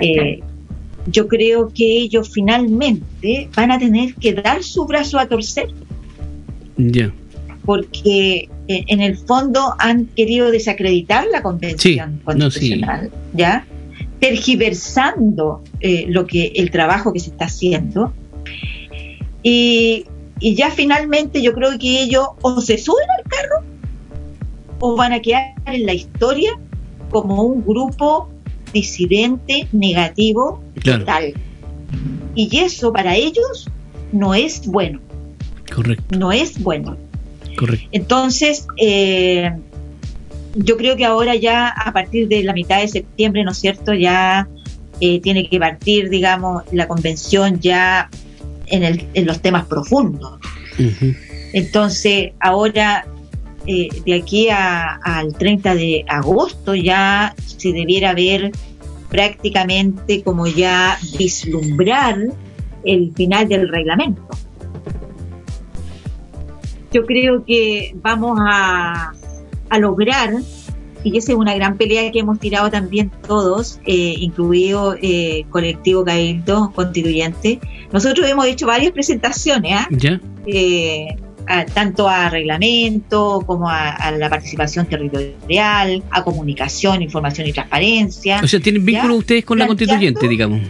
[0.00, 0.40] eh,
[1.06, 5.68] yo creo que ellos finalmente van a tener que dar su brazo a torcer.
[6.76, 7.12] Ya.
[7.66, 13.66] Porque eh, en el fondo han querido desacreditar la convención constitucional, ¿ya?
[14.20, 18.12] tergiversando eh, lo que el trabajo que se está haciendo.
[19.42, 20.06] Y,
[20.40, 23.64] ya finalmente yo creo que ellos o se suben al carro
[24.80, 26.50] o van a quedar en la historia
[27.08, 28.28] como un grupo
[28.74, 31.32] disidente, negativo, total.
[32.34, 33.70] Y eso para ellos
[34.12, 35.00] no es bueno.
[35.74, 36.18] Correcto.
[36.18, 36.98] No es bueno.
[37.56, 37.88] Correcto.
[37.92, 39.50] Entonces, eh,
[40.54, 43.92] yo creo que ahora ya a partir de la mitad de septiembre, ¿no es cierto?
[43.94, 44.48] Ya
[45.00, 48.08] eh, tiene que partir, digamos, la convención ya
[48.66, 50.38] en, el, en los temas profundos.
[51.52, 53.06] Entonces, ahora,
[53.66, 58.52] eh, de aquí al 30 de agosto ya se debiera ver
[59.08, 62.18] prácticamente como ya vislumbrar
[62.84, 64.28] el final del reglamento
[66.92, 69.12] yo creo que vamos a,
[69.78, 70.32] lograr,
[71.02, 76.04] y esa es una gran pelea que hemos tirado también todos, eh, incluido eh, Colectivo
[76.04, 77.60] Cabildo Constituyente.
[77.92, 79.88] Nosotros hemos hecho varias presentaciones, ¿ah?
[80.46, 81.16] ¿eh?
[81.74, 88.40] tanto a reglamento como a, la participación territorial, a comunicación, información y transparencia.
[88.42, 90.60] O sea, ¿tienen vínculo ustedes con la constituyente, digamos?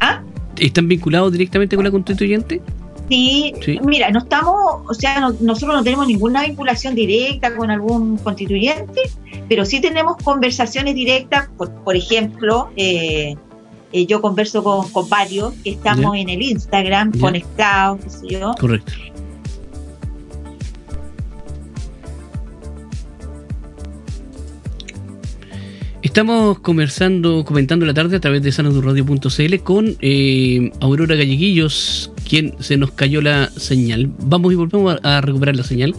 [0.00, 0.22] ¿Ah?
[0.58, 2.60] ¿Están vinculados directamente con la constituyente?
[3.08, 4.56] Sí, mira, no estamos,
[4.88, 9.02] o sea, nosotros no tenemos ninguna vinculación directa con algún constituyente,
[9.48, 13.36] pero sí tenemos conversaciones directas, por, ejemplo, eh,
[13.92, 18.54] eh, yo converso con, varios que estamos en el Instagram conectados, qué sé yo.
[18.58, 18.92] Correcto.
[26.16, 32.76] Estamos conversando, comentando la tarde a través de sanadurradio.cl con eh, Aurora Galleguillos, quien se
[32.76, 34.10] nos cayó la señal.
[34.18, 35.94] Vamos y volvemos a, recuperar la señal.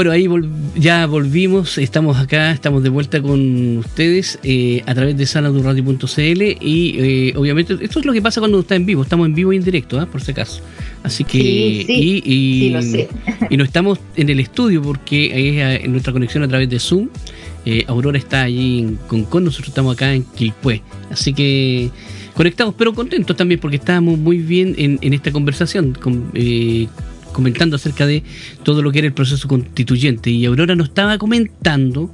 [0.00, 0.26] Bueno, ahí
[0.76, 6.94] ya volvimos, estamos acá, estamos de vuelta con ustedes eh, a través de sanadurradio.cl y
[6.96, 9.56] eh, obviamente esto es lo que pasa cuando está en vivo, estamos en vivo y
[9.56, 10.06] en directo, ¿eh?
[10.06, 10.62] por si acaso.
[11.02, 12.74] Así que y, y,
[13.50, 17.10] y, no estamos en el estudio porque es nuestra conexión a través de Zoom.
[17.86, 20.80] Aurora está allí en Concon, nosotros estamos acá en Quilpué.
[21.10, 21.90] Así que
[22.32, 25.92] conectados, pero contentos también porque estábamos muy bien en, en esta conversación.
[25.92, 26.88] Con, eh,
[27.32, 28.22] comentando acerca de
[28.62, 30.30] todo lo que era el proceso constituyente.
[30.30, 32.10] Y Aurora nos estaba comentando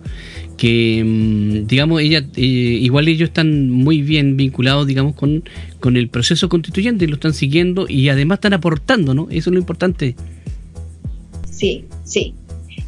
[0.56, 5.44] que mm, digamos ella eh, igual ellos están muy bien vinculados digamos con,
[5.80, 9.54] con el proceso constituyente y lo están siguiendo y además están aportando no eso es
[9.54, 10.16] lo importante.
[11.50, 12.34] Sí sí.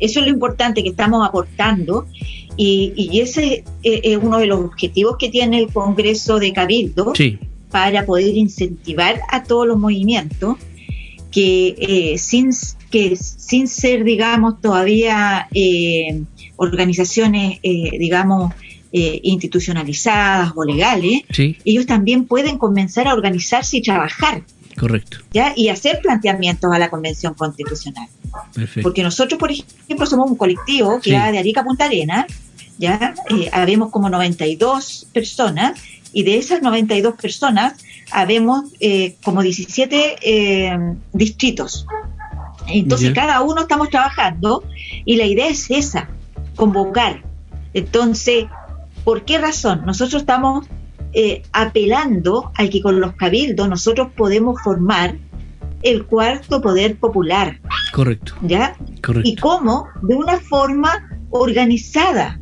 [0.01, 2.07] Eso es lo importante que estamos aportando
[2.57, 7.13] y, y ese es uno de los objetivos que tiene el Congreso de Cabildo
[7.71, 10.57] para poder incentivar a todos los movimientos
[11.31, 12.51] que, eh, sin,
[12.91, 16.23] que sin ser, digamos, todavía eh,
[16.57, 18.55] organizaciones, eh, digamos,
[18.91, 21.21] institucionalizadas o legales,
[21.65, 24.43] ellos también pueden comenzar a organizarse y trabajar.
[24.79, 25.19] Correcto.
[25.31, 25.53] ¿ya?
[25.55, 28.09] Y hacer planteamientos a la Convención Constitucional.
[28.83, 32.27] Porque nosotros, por ejemplo, somos un colectivo que va de Arica a Punta Arena,
[32.79, 33.15] ¿ya?
[33.53, 35.79] habemos como 92 personas,
[36.13, 37.75] y de esas 92 personas,
[38.11, 40.79] habemos eh, como 17 eh,
[41.13, 41.87] distritos.
[42.67, 44.63] Entonces, cada uno estamos trabajando
[45.05, 46.09] y la idea es esa,
[46.55, 47.23] convocar.
[47.73, 48.47] Entonces,
[49.05, 49.87] ¿por qué razón?
[49.87, 50.67] Nosotros estamos
[51.15, 55.17] eh, apelando a que con los cabildos nosotros podemos formar
[55.83, 57.61] el cuarto poder popular.
[57.93, 58.35] Correcto.
[58.43, 58.77] ¿Ya?
[59.03, 59.29] Correcto.
[59.29, 59.87] Y cómo?
[60.03, 62.39] De una forma organizada,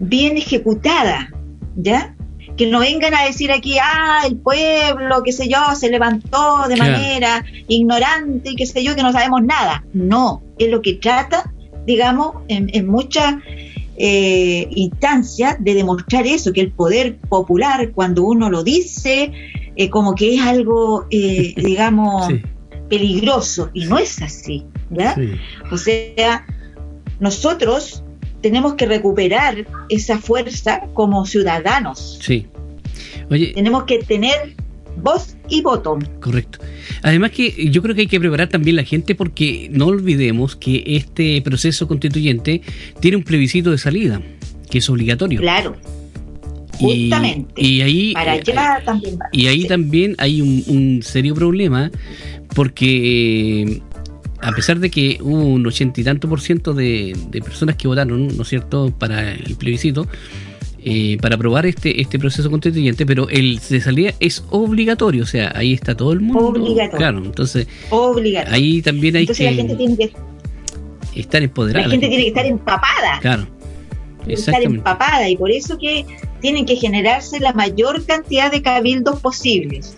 [0.00, 1.30] bien ejecutada,
[1.76, 2.13] ¿ya?
[2.56, 6.76] Que no vengan a decir aquí, ah, el pueblo, qué sé yo, se levantó de
[6.76, 9.84] manera ignorante y qué sé yo, que no sabemos nada.
[9.92, 11.52] No, es lo que trata,
[11.86, 13.36] digamos, en, muchas
[13.96, 19.32] eh, instancias de demostrar eso, que el poder popular, cuando uno lo dice,
[19.74, 22.28] eh, como que es algo, eh, digamos,
[22.88, 25.16] peligroso, y no es así, ¿ya?
[25.72, 26.46] O sea,
[27.18, 28.03] nosotros
[28.44, 32.18] tenemos que recuperar esa fuerza como ciudadanos.
[32.20, 32.46] Sí.
[33.30, 34.52] Oye, tenemos que tener
[35.02, 35.98] voz y voto.
[36.20, 36.58] Correcto.
[37.00, 40.84] Además que yo creo que hay que preparar también la gente porque no olvidemos que
[40.84, 42.60] este proceso constituyente
[43.00, 44.20] tiene un plebiscito de salida,
[44.68, 45.40] que es obligatorio.
[45.40, 45.74] Claro.
[46.78, 47.62] Justamente.
[47.62, 51.90] Y, ahí, Para allá también y ahí también hay un, serio problema
[52.54, 53.80] porque
[54.44, 58.28] a pesar de que hubo un ochenta y tanto por ciento de, personas que votaron,
[58.36, 60.06] ¿no es cierto?, para el plebiscito,
[60.84, 65.50] eh, para aprobar este, este proceso constituyente, pero el de salida es obligatorio, o sea,
[65.54, 66.48] ahí está todo el mundo.
[66.48, 66.98] Obligatorio.
[66.98, 68.54] Claro, entonces obligatorio.
[68.54, 70.12] ahí también hay entonces, que, la gente tiene que
[71.16, 71.86] estar empoderada.
[71.86, 73.18] La gente, tiene que estar empapada.
[73.22, 73.46] Claro.
[74.26, 76.04] Estar empapada y por eso que
[76.42, 79.96] tienen que generarse la mayor cantidad de cabildos posibles.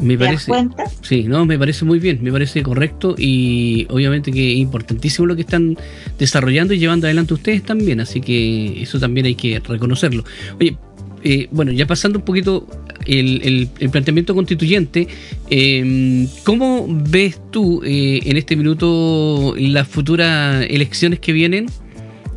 [0.00, 0.84] Me parece, cuenta?
[1.00, 5.34] Sí, no, me parece muy bien, me parece correcto y obviamente que es importantísimo lo
[5.34, 5.76] que están
[6.18, 10.24] desarrollando y llevando adelante ustedes también, así que eso también hay que reconocerlo.
[10.60, 10.76] Oye,
[11.24, 12.66] eh, bueno, ya pasando un poquito
[13.06, 15.08] el, planteamiento constituyente,
[15.50, 21.66] eh, ¿cómo ves tú eh, en este minuto las futuras elecciones que vienen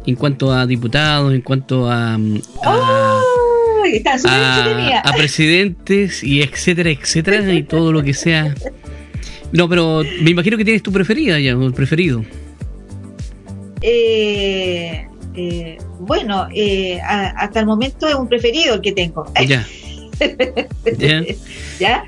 [0.06, 2.18] en cuanto a diputados, en cuanto a...
[4.26, 8.54] A, presidentes y etcétera, etcétera, y todo lo que sea.
[9.52, 12.24] No, pero me imagino que tienes tu preferida ya, el preferido.
[13.82, 19.26] Eh, eh, bueno, eh, hasta el momento es un preferido el que tengo.
[19.48, 19.66] Ya.
[21.80, 22.04] ¿Ya?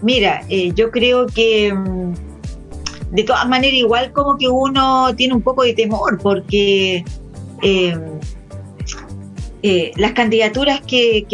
[0.00, 2.14] mira, yo creo que mm,
[3.10, 7.04] de todas maneras igual como que uno tiene un poco de temor porque
[7.62, 7.96] eh,
[9.62, 11.26] eh, las candidaturas que,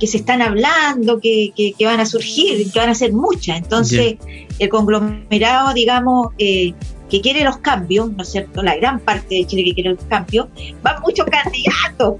[0.00, 3.58] se están hablando, que, van a surgir, que van a ser muchas.
[3.58, 4.16] Entonces,
[4.58, 6.74] el conglomerado, digamos, eh,
[7.08, 8.62] que quiere los cambios, ¿no es cierto?
[8.62, 10.48] La gran parte de Chile que quiere los cambios,
[10.82, 12.16] van muchos candidatos.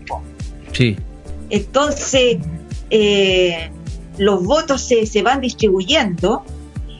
[0.73, 0.97] Sí.
[1.51, 2.39] Entonces,
[4.17, 6.45] los votos se, se, van distribuyendo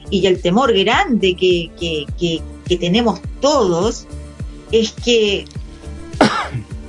[0.09, 1.69] y el temor grande que,
[2.67, 4.05] que tenemos todos
[4.71, 5.45] es que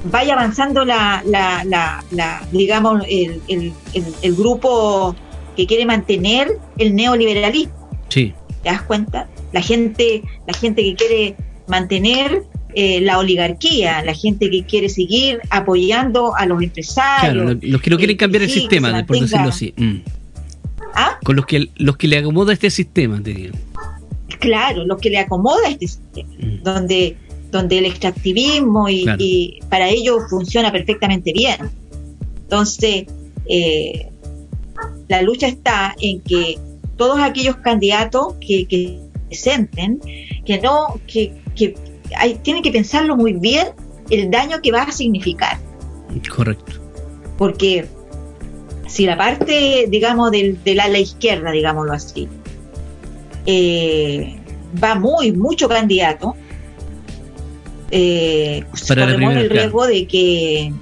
[0.04, 1.64] vaya avanzando la, la,
[2.10, 3.72] la, digamos, el, el,
[4.22, 5.14] el, grupo
[5.56, 7.90] que quiere mantener el neoliberalismo.
[8.08, 8.32] Sí.
[8.62, 9.28] ¿Te das cuenta?
[9.52, 11.36] La gente, la gente que quiere
[11.66, 17.32] mantener eh, la oligarquía, la gente que quiere seguir apoyando a los empresarios.
[17.32, 19.74] Claro, los que no quieren cambiar el sistema, por decirlo así.
[19.76, 19.96] Mm.
[20.94, 21.18] ¿Ah?
[21.24, 23.56] Con los que, los que le acomoda este sistema, te digo.
[24.38, 26.62] claro, lo que le acomoda este sistema, mm.
[26.62, 27.16] donde,
[27.50, 31.70] donde el extractivismo y, para ello funciona perfectamente bien.
[32.42, 33.06] Entonces,
[33.46, 34.08] eh,
[35.08, 36.58] la lucha está en que
[36.96, 40.00] todos aquellos candidatos que, que presenten,
[40.44, 41.74] que no, que, que
[42.16, 43.68] hay, tienen que pensarlo muy bien
[44.10, 45.58] el daño que va a significar.
[46.34, 46.72] Correcto.
[47.38, 47.86] Porque
[48.86, 52.28] si la parte, digamos, del, del ala izquierda, digámoslo así,
[53.46, 54.36] eh,
[54.82, 56.34] va muy, mucho candidato,
[57.90, 60.72] eh, corremos el riesgo de que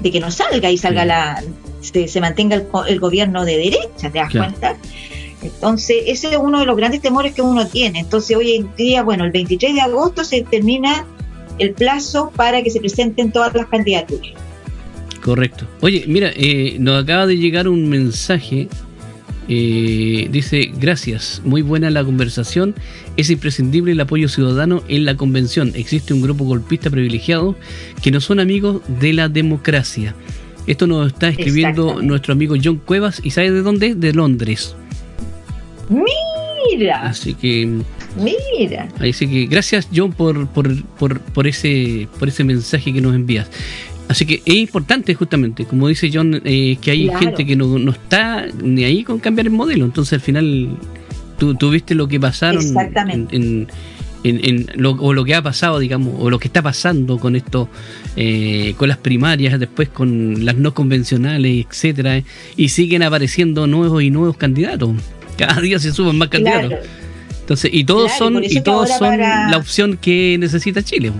[0.00, 1.42] de que no salga y salga la
[1.80, 4.76] se, mantenga el, gobierno de derecha, ¿te das cuenta?
[5.42, 8.00] Entonces, ese es uno de los grandes temores que uno tiene.
[8.00, 11.06] Entonces, hoy en día, bueno, el 23 de agosto se termina
[11.58, 14.32] el plazo para que se presenten todas las candidaturas.
[15.22, 15.66] Correcto.
[15.80, 18.68] Oye, mira, eh, nos acaba de llegar un mensaje.
[19.48, 22.74] Eh, dice, gracias, muy buena la conversación.
[23.16, 25.72] Es imprescindible el apoyo ciudadano en la convención.
[25.74, 27.56] Existe un grupo golpista privilegiado
[28.02, 30.14] que no son amigos de la democracia.
[30.66, 33.94] Esto nos está escribiendo nuestro amigo John Cuevas y ¿sabe de dónde?
[33.94, 34.76] De Londres.
[35.88, 37.08] Mira.
[37.08, 37.80] Así que
[38.16, 38.88] Mira.
[38.98, 43.50] Así que gracias John por, por, por, por, ese, por ese mensaje que nos envías.
[44.10, 47.92] Así que es importante justamente, como dice John, eh, que hay gente que no, no,
[47.92, 49.84] está ni ahí con cambiar el modelo.
[49.84, 50.70] Entonces al final
[51.38, 52.60] tú, tú viste lo que pasaron
[53.30, 53.68] en,
[54.24, 57.68] en, lo, o lo que ha pasado, digamos, o lo que está pasando con esto,
[58.16, 62.20] eh, con las primarias, después con las no convencionales, etcétera,
[62.56, 64.90] y siguen apareciendo nuevos y nuevos candidatos.
[65.38, 66.72] Cada día se suben más candidatos.
[67.42, 71.12] Entonces, y todos son, y todos son la opción que necesita Chile.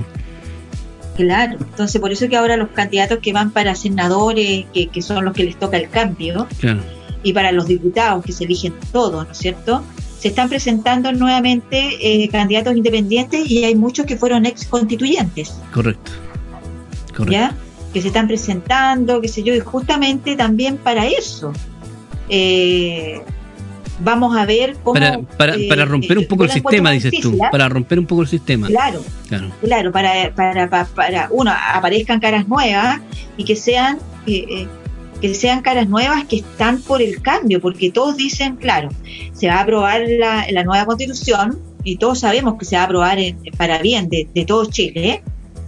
[1.16, 5.34] Claro, entonces por eso que ahora los candidatos que van para senadores, que, son los
[5.34, 6.46] que les toca el cambio,
[7.22, 9.82] y para los diputados que se eligen todos, ¿no es cierto?
[10.18, 15.54] Se están presentando nuevamente eh, candidatos independientes y hay muchos que fueron ex constituyentes.
[15.72, 16.12] Correcto.
[17.16, 17.32] Correcto.
[17.32, 17.54] ¿Ya?
[17.92, 21.52] Que se están presentando, qué sé yo, y justamente también para eso.
[22.28, 23.22] Eh,
[24.00, 24.94] vamos a ver cómo...
[24.94, 28.22] Para, para, eh, para romper un poco el sistema, dices tú, para romper un poco
[28.22, 28.66] el sistema.
[28.66, 33.00] Claro, claro, claro para, para, para, uno, aparezcan caras nuevas
[33.36, 33.98] y que sean...
[34.26, 34.66] Eh,
[35.20, 38.88] que sean caras nuevas que están por el cambio, porque todos dicen, claro,
[39.34, 42.84] se va a aprobar la, la nueva constitución y todos sabemos que se va a
[42.86, 43.18] aprobar
[43.58, 45.22] para bien de, de, todo Chile,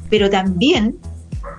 [0.09, 0.97] pero también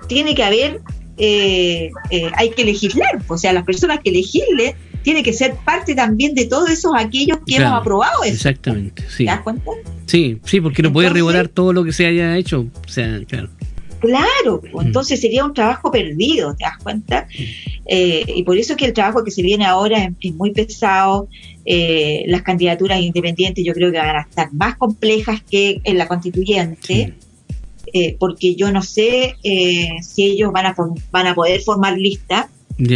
[0.07, 0.81] tiene que haber,
[1.17, 1.91] eh,
[2.35, 4.73] hay que legislar, o sea, las personas que legislen
[5.03, 8.33] tiene que ser parte también de todos esos aquellos que hemos aprobado eso.
[8.33, 9.25] Exactamente, sí.
[9.25, 9.71] ¿Te das cuenta?
[10.05, 12.65] Sí, sí, porque no puede regular todo lo que se haya hecho.
[12.85, 13.49] O sea, claro.
[14.03, 14.87] Claro, pues, mm.
[14.87, 17.25] entonces sería un trabajo perdido, ¿te das cuenta?
[17.85, 21.29] Eh, y por eso es que el trabajo que se viene ahora es, muy pesado.
[21.65, 26.09] Eh, las candidaturas independientes yo creo que van a estar más complejas que en la
[26.09, 27.13] constituyente.
[27.93, 30.75] Eh, porque yo no sé si ellos van a,
[31.11, 32.47] van a poder formar listas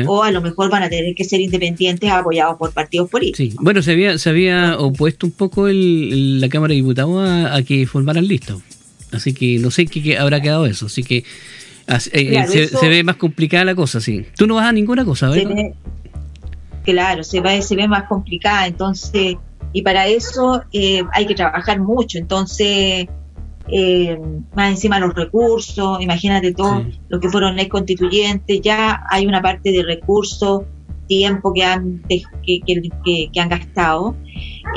[0.08, 3.38] o a lo mejor van a tener que ser independientes apoyados por partidos políticos.
[3.38, 3.56] Sí.
[3.60, 7.86] Bueno, se había, se había opuesto un poco el, la Cámara de Diputados a, que
[7.86, 8.58] formaran listas.
[9.12, 10.88] Así que no sé qué, habrá quedado eso.
[10.88, 11.24] Así que
[11.88, 14.26] eh, se, ve más complicada la cosa, sí.
[14.36, 15.74] Tú no vas a ninguna cosa, ¿verdad?
[16.84, 18.68] claro, se ve, se ve más complicada.
[18.68, 19.36] Entonces,
[19.74, 22.18] y para eso eh, hay que trabajar mucho.
[22.18, 23.08] Entonces,
[23.72, 24.20] eh,
[24.56, 29.72] más encima los recursos, imagínate todo lo que fueron ley constituyentes, ya hay una parte
[29.72, 30.64] de recursos,
[31.08, 32.22] tiempo que han, que,
[32.66, 34.16] que, han gastado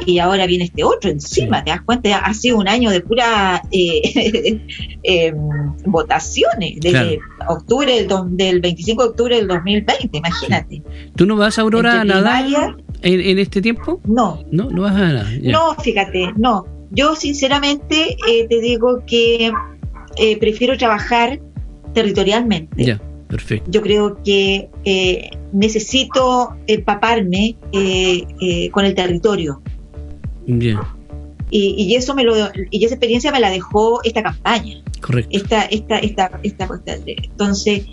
[0.07, 3.62] y ahora viene este otro encima, te das cuenta, ha sido un año de pura
[3.70, 4.61] eh,
[5.03, 5.36] em,
[5.86, 7.18] votaciones, desde
[7.49, 10.82] octubre del, 25 de octubre del 2020, imagínate.
[11.16, 14.01] ¿Tú no vas a Aurora a nadar en, este tiempo?
[14.05, 14.43] No.
[14.51, 15.26] No, no vas a nadar.
[15.43, 19.53] No, fíjate, no yo sinceramente eh, te digo que
[20.16, 21.41] eh, prefiero trabajar
[21.95, 22.84] territorialmente.
[22.84, 23.70] Ya, perfecto.
[23.70, 27.57] Yo creo que eh, necesito empaparme
[28.72, 29.62] con el territorio.
[30.47, 30.97] Ya.
[31.53, 32.34] Y, eso me lo
[32.70, 34.82] y esa experiencia me la dejó esta campaña.
[35.01, 35.36] Correcto.
[35.36, 36.68] Esta, esta, esta, esta,
[37.07, 37.84] entonces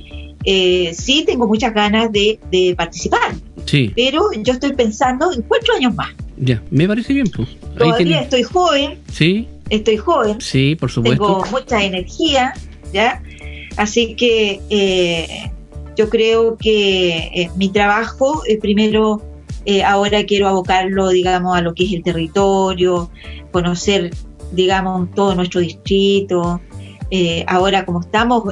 [0.93, 3.35] sí tengo muchas ganas de, de participar.
[3.65, 3.91] Sí.
[3.95, 6.13] Pero yo estoy pensando en cuatro años más.
[6.37, 7.27] Ya, me parece bien.
[7.27, 7.49] Pues.
[7.77, 8.99] Todavía estoy joven.
[9.11, 9.47] Sí.
[9.69, 10.39] Estoy joven.
[10.39, 11.25] Sí, por supuesto.
[11.25, 12.53] Tengo mucha energía,
[12.93, 13.21] ¿ya?
[13.75, 15.51] Así que eh,
[15.95, 19.21] yo creo que eh, mi trabajo, eh, primero,
[19.85, 23.11] ahora quiero abocarlo, digamos, a lo que es el territorio,
[23.51, 24.11] conocer,
[24.53, 26.61] digamos, todo nuestro distrito.
[27.47, 28.43] ahora, como estamos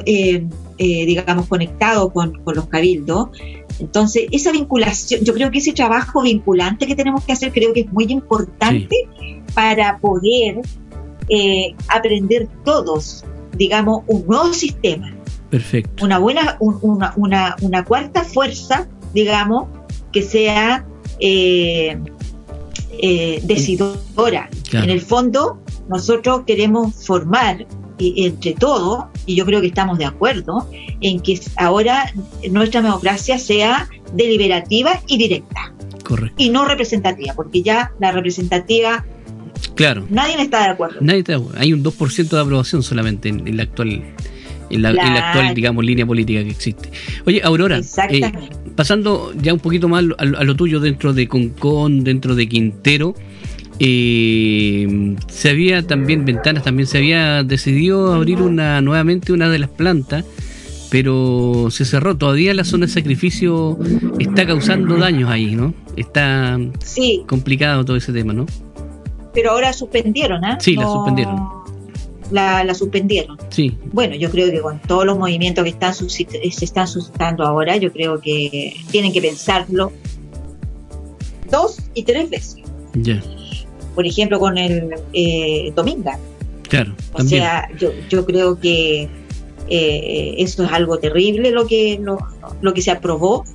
[0.78, 3.30] eh, digamos, conectado con, los cabildos.
[3.80, 7.82] Entonces, esa vinculación, yo creo que ese trabajo vinculante que tenemos que hacer, creo que
[7.82, 9.08] es muy importante
[9.54, 10.62] para poder
[11.30, 13.24] eh, aprender todos,
[13.58, 15.16] digamos, un nuevo sistema.
[15.50, 16.04] Perfecto.
[16.04, 19.68] Una buena, una, una, una, cuarta fuerza, digamos,
[20.12, 20.86] que sea
[21.20, 21.98] eh,
[23.44, 24.50] decidora.
[24.74, 27.66] En el fondo, nosotros queremos formar
[28.00, 30.70] entre todos, y yo creo que estamos de acuerdo,
[31.02, 32.12] en que ahora
[32.50, 35.74] nuestra democracia sea deliberativa y directa.
[36.04, 36.36] Correcto.
[36.38, 39.06] Y no representativa, porque ya la representativa.
[39.76, 40.06] Claro.
[40.10, 40.98] Nadie está de acuerdo.
[41.02, 41.60] Nadie está de acuerdo.
[41.60, 44.04] Hay un 2% de aprobación solamente en, la actual.
[44.70, 46.92] En la, actual, digamos, línea política que existe.
[47.26, 47.80] Oye, Aurora,
[48.10, 48.32] eh,
[48.76, 53.16] pasando ya un poquito más a, a, lo tuyo dentro de Concón, dentro de Quintero,
[53.80, 59.70] eh, se había también, Ventanas también se había decidido abrir una nuevamente una de las
[59.70, 60.24] plantas,
[60.90, 62.18] pero se cerró.
[62.18, 63.78] Todavía la zona de sacrificio
[64.20, 65.74] está causando daños ahí, ¿no?
[65.98, 66.58] Está
[67.28, 68.46] complicado todo ese tema, ¿no?
[69.34, 70.58] Pero ahora suspendieron, ¿ah?
[70.62, 71.36] Sí, la suspendieron.
[72.32, 73.38] La, suspendieron.
[73.50, 73.78] Sí.
[73.92, 77.92] Bueno, yo creo que con todos los movimientos que están se están suscitando ahora, yo
[77.92, 79.92] creo que tienen que pensarlo
[81.52, 82.64] dos y tres veces.
[82.94, 83.22] Ya
[83.96, 86.20] por ejemplo, con el eh, Dominga.
[86.70, 86.94] Claro.
[87.14, 89.08] O sea, yo, yo creo que
[89.68, 92.00] eh, eso es algo terrible lo que,
[92.62, 93.46] lo, que se aprobó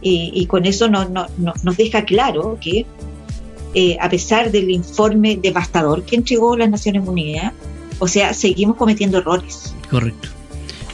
[0.00, 2.84] y, con eso no, no, nos deja claro que
[3.74, 7.52] eh, a pesar del informe devastador que entregó las Naciones Unidas,
[7.98, 9.74] o sea, seguimos cometiendo errores.
[9.90, 10.28] Correcto.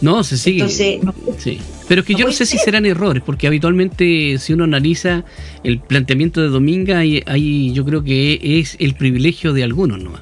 [0.01, 0.61] No, se sigue.
[0.61, 1.01] Entonces,
[1.39, 1.61] sí.
[1.91, 5.25] Pero es que yo no sé si serán errores, porque habitualmente si uno analiza
[5.65, 10.13] el planteamiento de Dominga, ahí, yo creo que es el privilegio de algunos ¿no?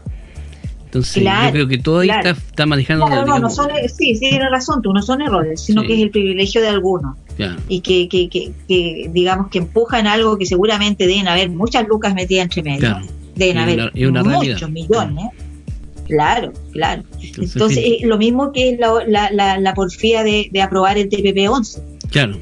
[0.87, 3.07] Entonces yo creo que todo ahí está, manejando...
[3.07, 6.01] No, no, no son, sí, sí, tienes razón, tú no son errores, sino que es
[6.01, 7.19] el privilegio de algunos.
[7.69, 12.45] Y que, que, que, digamos que empujan algo que seguramente deben haber muchas lucas metidas
[12.45, 12.97] entre medio.
[13.37, 15.27] Deben haber muchos millones.
[16.09, 17.03] Claro, claro.
[17.21, 21.83] Entonces, eh, lo mismo que la, la, la, porfía de, aprobar el TPP-11.
[22.11, 22.37] Claro.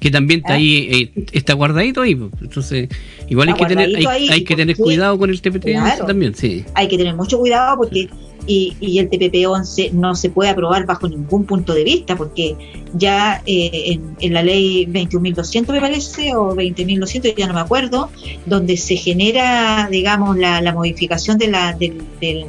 [0.00, 0.56] Que también está ¿Ah?
[0.56, 2.14] ahí, eh, está guardadito ahí.
[2.14, 2.32] Pues.
[2.40, 2.88] Entonces,
[3.28, 6.64] igual hay que tener, hay, que tener cuidado con el TPP-11 también, sí.
[6.74, 8.08] Hay que tener mucho cuidado porque
[8.46, 12.56] y, y, el TPP-11 no se puede aprobar bajo ningún punto de vista, porque
[12.94, 18.10] ya eh, en, la ley 21.200 me parece, o 20.200, ya no me acuerdo,
[18.46, 22.46] donde se genera, digamos, la, la modificación de la, del, del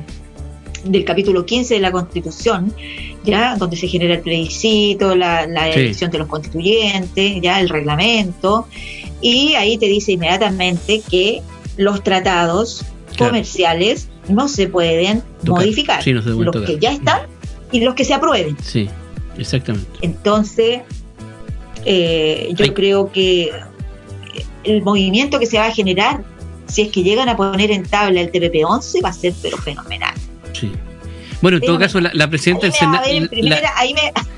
[1.05, 2.73] capítulo 15 de la Constitución,
[3.23, 8.67] ya donde se genera el plebiscito, la, elección de los constituyentes, ya el reglamento,
[9.21, 11.41] y ahí te dice inmediatamente que
[11.77, 12.85] los tratados
[13.17, 17.21] comerciales no se pueden modificar, los que ya están
[17.71, 18.57] y los que se aprueben.
[18.61, 18.89] Sí,
[19.37, 19.89] exactamente.
[20.01, 20.81] Entonces,
[21.85, 23.51] eh, yo creo que
[24.63, 26.23] el movimiento que se va a generar,
[26.67, 30.13] si es que llegan a poner en tabla el TPP-11, va a ser pero fenomenal.
[31.41, 33.03] Bueno, en todo caso, la, presidenta del Senado.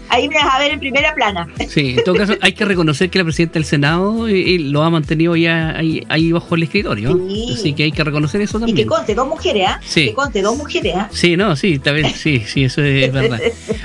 [0.10, 1.48] Ahí, me, vas a ver en primera plana.
[1.68, 4.84] Sí, en todo caso, hay que reconocer que la presidenta del Senado eh, eh, lo
[4.84, 7.20] ha mantenido ya ahí, bajo el escritorio.
[7.52, 8.78] Así que hay que reconocer eso también.
[8.78, 9.80] Y que conte dos mujeres, ¿ah?
[9.84, 10.08] Sí.
[10.08, 11.10] Que conte dos mujeres, ¿ah?
[11.12, 13.40] Sí, no, sí, tal sí, sí, eso es verdad.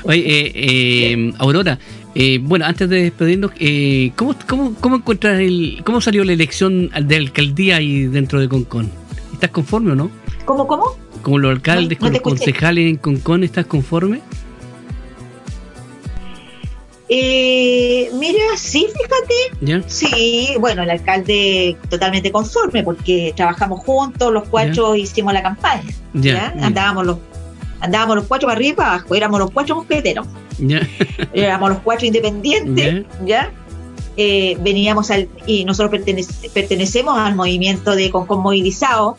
[0.05, 1.79] Oye, eh, eh, Aurora,
[2.21, 5.83] eh, bueno, antes de despedirnos, eh, ¿cómo, cómo, cómo encuentras el.
[5.85, 8.91] ¿Cómo salió la elección de alcaldía ahí dentro de Concón?
[9.33, 10.11] ¿Estás conforme o no?
[10.45, 10.97] ¿Cómo, cómo?
[11.23, 14.21] Como los alcaldes, con los concejales en Concón, ¿estás conforme?
[17.11, 19.85] Eh, mira, sí, fíjate.
[19.87, 25.85] Sí, bueno, el alcalde totalmente conforme porque trabajamos juntos, los cuatro hicimos la campaña.
[26.15, 26.55] ¿ya?
[26.61, 27.19] Andábamos los
[27.81, 30.27] andábamos los cuatro para arriba y para abajo, éramos los cuatro mosqueteros.
[31.33, 33.53] éramos los cuatro independientes, ¿ya?
[34.17, 36.03] Eh, veníamos al, y nosotros
[36.53, 39.17] pertenecemos al movimiento de Concón Movilizado.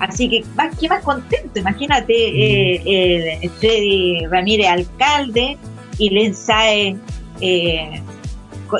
[0.00, 1.60] Así que, más, ¿qué más contento?
[1.60, 5.58] Imagínate, eh, el Freddy Ramírez, alcalde,
[6.00, 6.96] y Lenzae,
[7.40, 8.02] eh,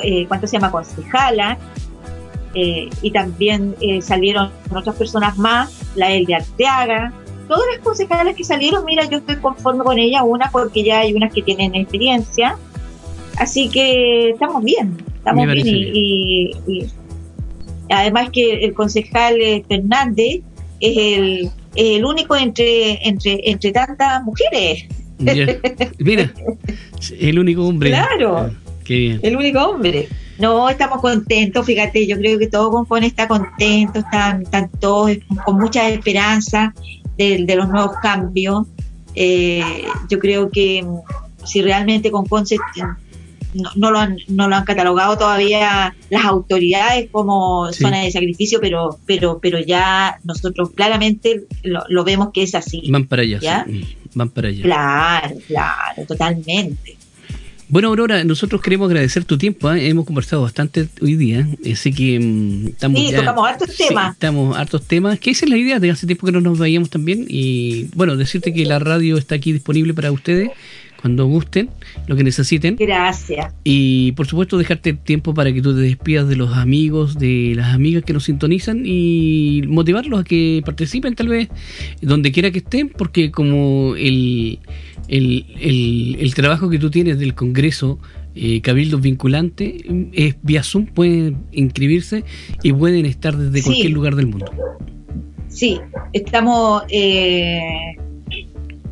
[0.03, 0.71] eh, ¿cuánto se llama?
[0.71, 1.57] Concejala.
[2.53, 7.13] Eh, y también salieron otras personas más, la de Arteaga.
[7.47, 11.13] Todas las concejalas que salieron, mira, yo estoy conforme con ella, una porque ya hay
[11.13, 12.57] unas que tienen experiencia.
[13.37, 15.67] Así que estamos bien, estamos bien.
[15.67, 16.87] Y, y,
[17.89, 20.41] además que el concejal Fernández
[20.81, 24.85] es el, el único entre, entre, entre tantas mujeres.
[25.99, 26.33] Mira,
[27.19, 27.89] el único hombre.
[27.89, 28.51] Claro, ah,
[28.89, 30.07] el único hombre.
[30.39, 35.11] No, estamos contentos, fíjate, yo creo que todo Compone está contento, están, están todos
[35.45, 36.73] con mucha esperanza
[37.17, 38.65] de, los nuevos cambios.
[39.13, 40.83] Eh, yo creo que
[41.45, 42.57] si realmente con Conce
[43.53, 48.99] no, lo han, no lo han catalogado todavía las autoridades como zona de sacrificio, pero,
[49.05, 52.83] pero, pero ya nosotros claramente lo, vemos que es así.
[52.89, 53.65] Van para allá,
[54.15, 54.61] van para allá.
[54.63, 56.97] Claro, claro, totalmente.
[57.71, 59.71] Bueno, Aurora, nosotros queremos agradecer tu tiempo.
[59.71, 59.87] ¿eh?
[59.87, 62.99] Hemos conversado bastante hoy día, así que mm, estamos.
[62.99, 64.11] Sí, tocamos hartos temas.
[64.11, 65.17] estamos hartos temas.
[65.19, 67.25] Que esa es la idea de hace tiempo que no nos veíamos también.
[67.29, 70.51] Y bueno, decirte que la radio está aquí disponible para ustedes
[71.01, 71.69] cuando gusten,
[72.07, 72.75] lo que necesiten.
[72.75, 73.53] Gracias.
[73.63, 77.73] Y por supuesto dejarte tiempo para que tú te despidas de los amigos, de las
[77.73, 81.49] amigas que nos sintonizan y motivarlos a que participen tal vez
[82.01, 84.59] donde quiera que estén, porque como el,
[85.07, 87.99] el, trabajo que tú tienes del Congreso
[88.35, 89.77] eh, Cabildos Vinculante
[90.13, 92.23] es vía Zoom, pueden inscribirse
[92.63, 94.51] y pueden estar desde cualquier lugar del mundo.
[95.49, 95.79] Sí,
[96.13, 96.83] estamos...
[96.89, 97.95] Eh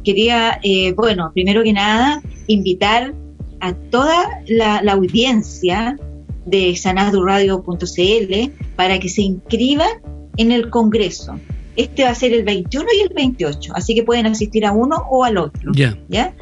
[0.09, 3.13] quería, eh, bueno, primero que nada, invitar
[3.59, 5.97] a toda la, audiencia
[6.45, 9.89] de sanaduradio.cl para que se inscriban
[10.37, 11.35] en el Congreso.
[11.75, 15.05] Este va a ser el 21 y el 28, así que pueden asistir a uno
[15.11, 15.71] o al otro.
[16.09, 16.33] ¿ya?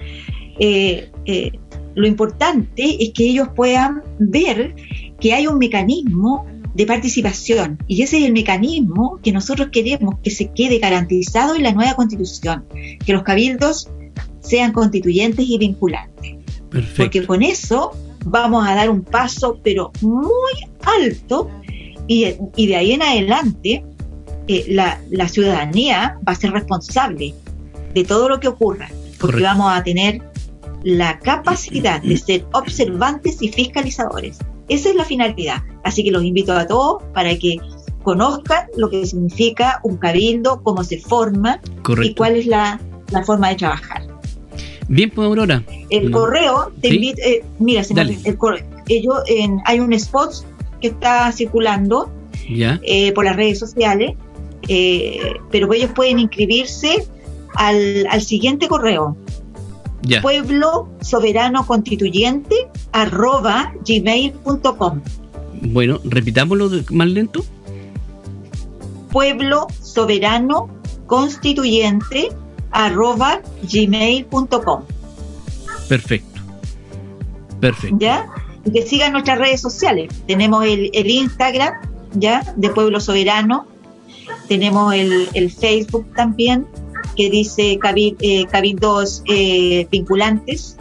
[0.60, 1.52] Eh, eh,
[1.96, 4.76] lo importante es que ellos puedan ver
[5.20, 6.46] que hay un mecanismo
[6.78, 7.80] de participación.
[7.88, 11.96] Y ese es el mecanismo que nosotros queremos que se quede garantizado en la nueva
[11.96, 12.66] constitución,
[13.04, 13.90] que los cabildos
[14.42, 16.36] sean constituyentes y vinculantes.
[16.96, 17.94] Porque con eso
[18.26, 20.54] vamos a dar un paso, pero muy
[21.02, 21.50] alto,
[22.06, 22.36] y,
[22.68, 23.84] de ahí en adelante
[24.48, 27.34] eh, la, la, ciudadanía va a ser responsable
[27.94, 30.22] de todo lo que ocurra, porque vamos a tener
[30.84, 34.38] la capacidad de ser observantes y fiscalizadores.
[34.70, 35.64] Esa es la finalidad.
[35.84, 37.58] Así que los invito a todos para que
[38.04, 41.60] conozcan lo que significa un cabildo, cómo se forma
[42.02, 42.80] y cuál es la,
[43.26, 44.04] forma de trabajar.
[44.88, 45.64] Bien, pues Aurora.
[45.90, 48.66] El correo, te invito, eh, mira, el correo,
[49.66, 50.46] hay un spot
[50.80, 52.10] que está circulando
[52.50, 54.14] eh, por las redes sociales,
[54.70, 55.20] eh,
[55.52, 57.06] pero ellos pueden inscribirse
[57.56, 59.18] al, al siguiente correo,
[60.22, 62.56] pueblo soberano constituyente
[62.98, 65.02] arroba gmail.com.
[65.62, 67.46] Bueno, repitámoslo más lento.
[69.12, 70.70] Pueblo soberano
[71.06, 72.30] constituyente
[72.72, 73.42] arroba
[73.72, 74.82] gmail.com.
[75.88, 76.42] Perfecto.
[77.60, 77.98] Perfecto.
[78.00, 78.28] ¿Ya?
[78.66, 80.10] Y que sigan nuestras redes sociales.
[80.28, 81.74] Tenemos el, Instagram,
[82.16, 82.54] ¿ya?
[82.58, 83.68] De Pueblo Soberano.
[84.48, 86.66] Tenemos el, el Facebook también,
[87.16, 90.78] que dice eh, cabildos eh, vinculantes,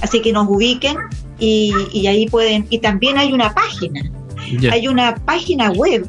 [0.00, 0.96] así que nos ubiquen
[1.38, 4.02] y, ahí pueden, y también hay una página,
[4.70, 6.08] hay una página web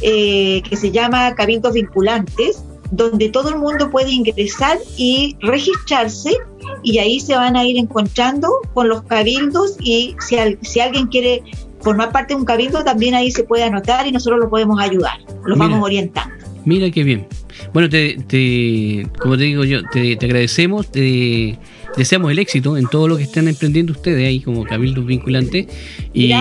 [0.00, 6.36] eh, que se llama Cabildos Vinculantes, donde todo el mundo puede ingresar y registrarse
[6.82, 11.42] y ahí se van a ir encontrando con los cabildos y si, si alguien quiere
[11.80, 15.18] formar parte de un cabildo también ahí se puede anotar y nosotros lo podemos ayudar,
[15.44, 16.34] los vamos orientando.
[16.64, 17.26] Mira qué bien.
[17.72, 21.58] Bueno, te, te, como te digo yo, te, agradecemos, te
[21.96, 25.66] deseamos el éxito en todo lo que están emprendiendo ustedes ahí como cabildos vinculantes
[26.12, 26.32] y,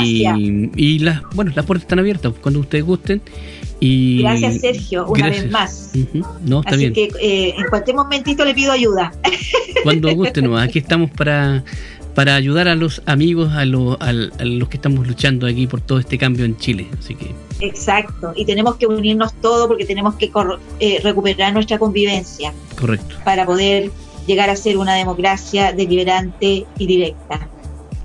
[0.75, 3.21] y las bueno las puertas están abiertas cuando ustedes gusten.
[3.79, 5.91] Y gracias Sergio una vez más.
[6.45, 9.11] No, está así que eh, en cualquier momentito le pido ayuda.
[9.83, 11.63] Cuando gusten aquí estamos para
[12.13, 15.97] para ayudar a los amigos, a, los, a, los que estamos luchando aquí por todo
[15.97, 16.87] este cambio en Chile.
[16.99, 20.31] Así que Exacto, y tenemos que unirnos todos porque tenemos que
[20.79, 22.53] eh, recuperar nuestra convivencia.
[22.79, 23.15] Correcto.
[23.23, 23.91] Para poder
[24.27, 27.47] llegar a ser una democracia deliberante y directa.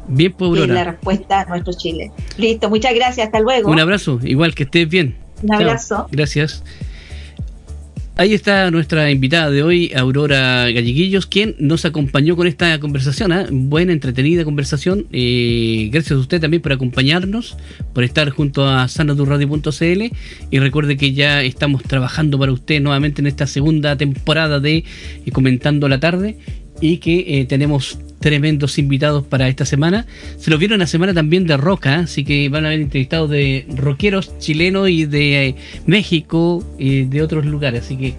[0.08, 2.12] Bien, pues, Es la respuesta a nuestro Chile.
[2.36, 3.70] Listo, muchas gracias, hasta luego.
[3.70, 5.16] Un abrazo, igual que estés bien.
[5.42, 6.06] Un abrazo.
[6.10, 6.62] Gracias.
[8.18, 13.46] Ahí está nuestra invitada de hoy, Aurora Galleguillos, quien nos acompañó con esta conversación, ¿eh?
[13.50, 15.06] buena, entretenida conversación.
[15.12, 17.58] Eh, gracias a usted también por acompañarnos,
[17.92, 20.16] por estar junto a sanadurradio.cl
[20.50, 25.30] y recuerde que ya estamos trabajando para usted nuevamente en esta segunda temporada de eh,
[25.30, 26.38] Comentando la Tarde
[26.80, 30.06] y que tenemos tremendos invitados para esta semana.
[30.38, 33.66] Se los vieron la semana también de Roca, así que van a haber entrevistados de
[33.76, 35.54] rockeros chilenos y de eh,
[35.86, 38.14] México y de otros lugares, así que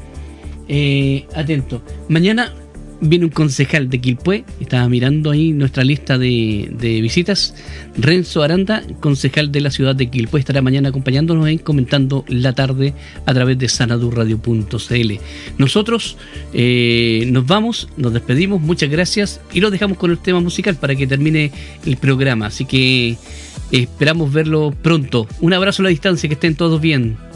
[0.69, 1.81] eh, atento.
[2.09, 2.53] Mañana
[3.01, 7.55] viene un concejal de Quilpué, estaba mirando ahí nuestra lista de, visitas,
[7.97, 12.93] Renzo Aranda, concejal de la ciudad de Quilpué, estará mañana acompañándonos en comentando la tarde
[13.25, 15.13] a través de sanadurradio.cl.
[15.57, 16.17] Nosotros
[16.53, 20.95] eh, nos vamos, nos despedimos, muchas gracias y los dejamos con el tema musical para
[20.95, 21.51] que termine
[21.85, 23.17] el programa, así que
[23.71, 25.27] esperamos verlo pronto.
[25.41, 27.26] Un abrazo a la distancia, que estén todos bien.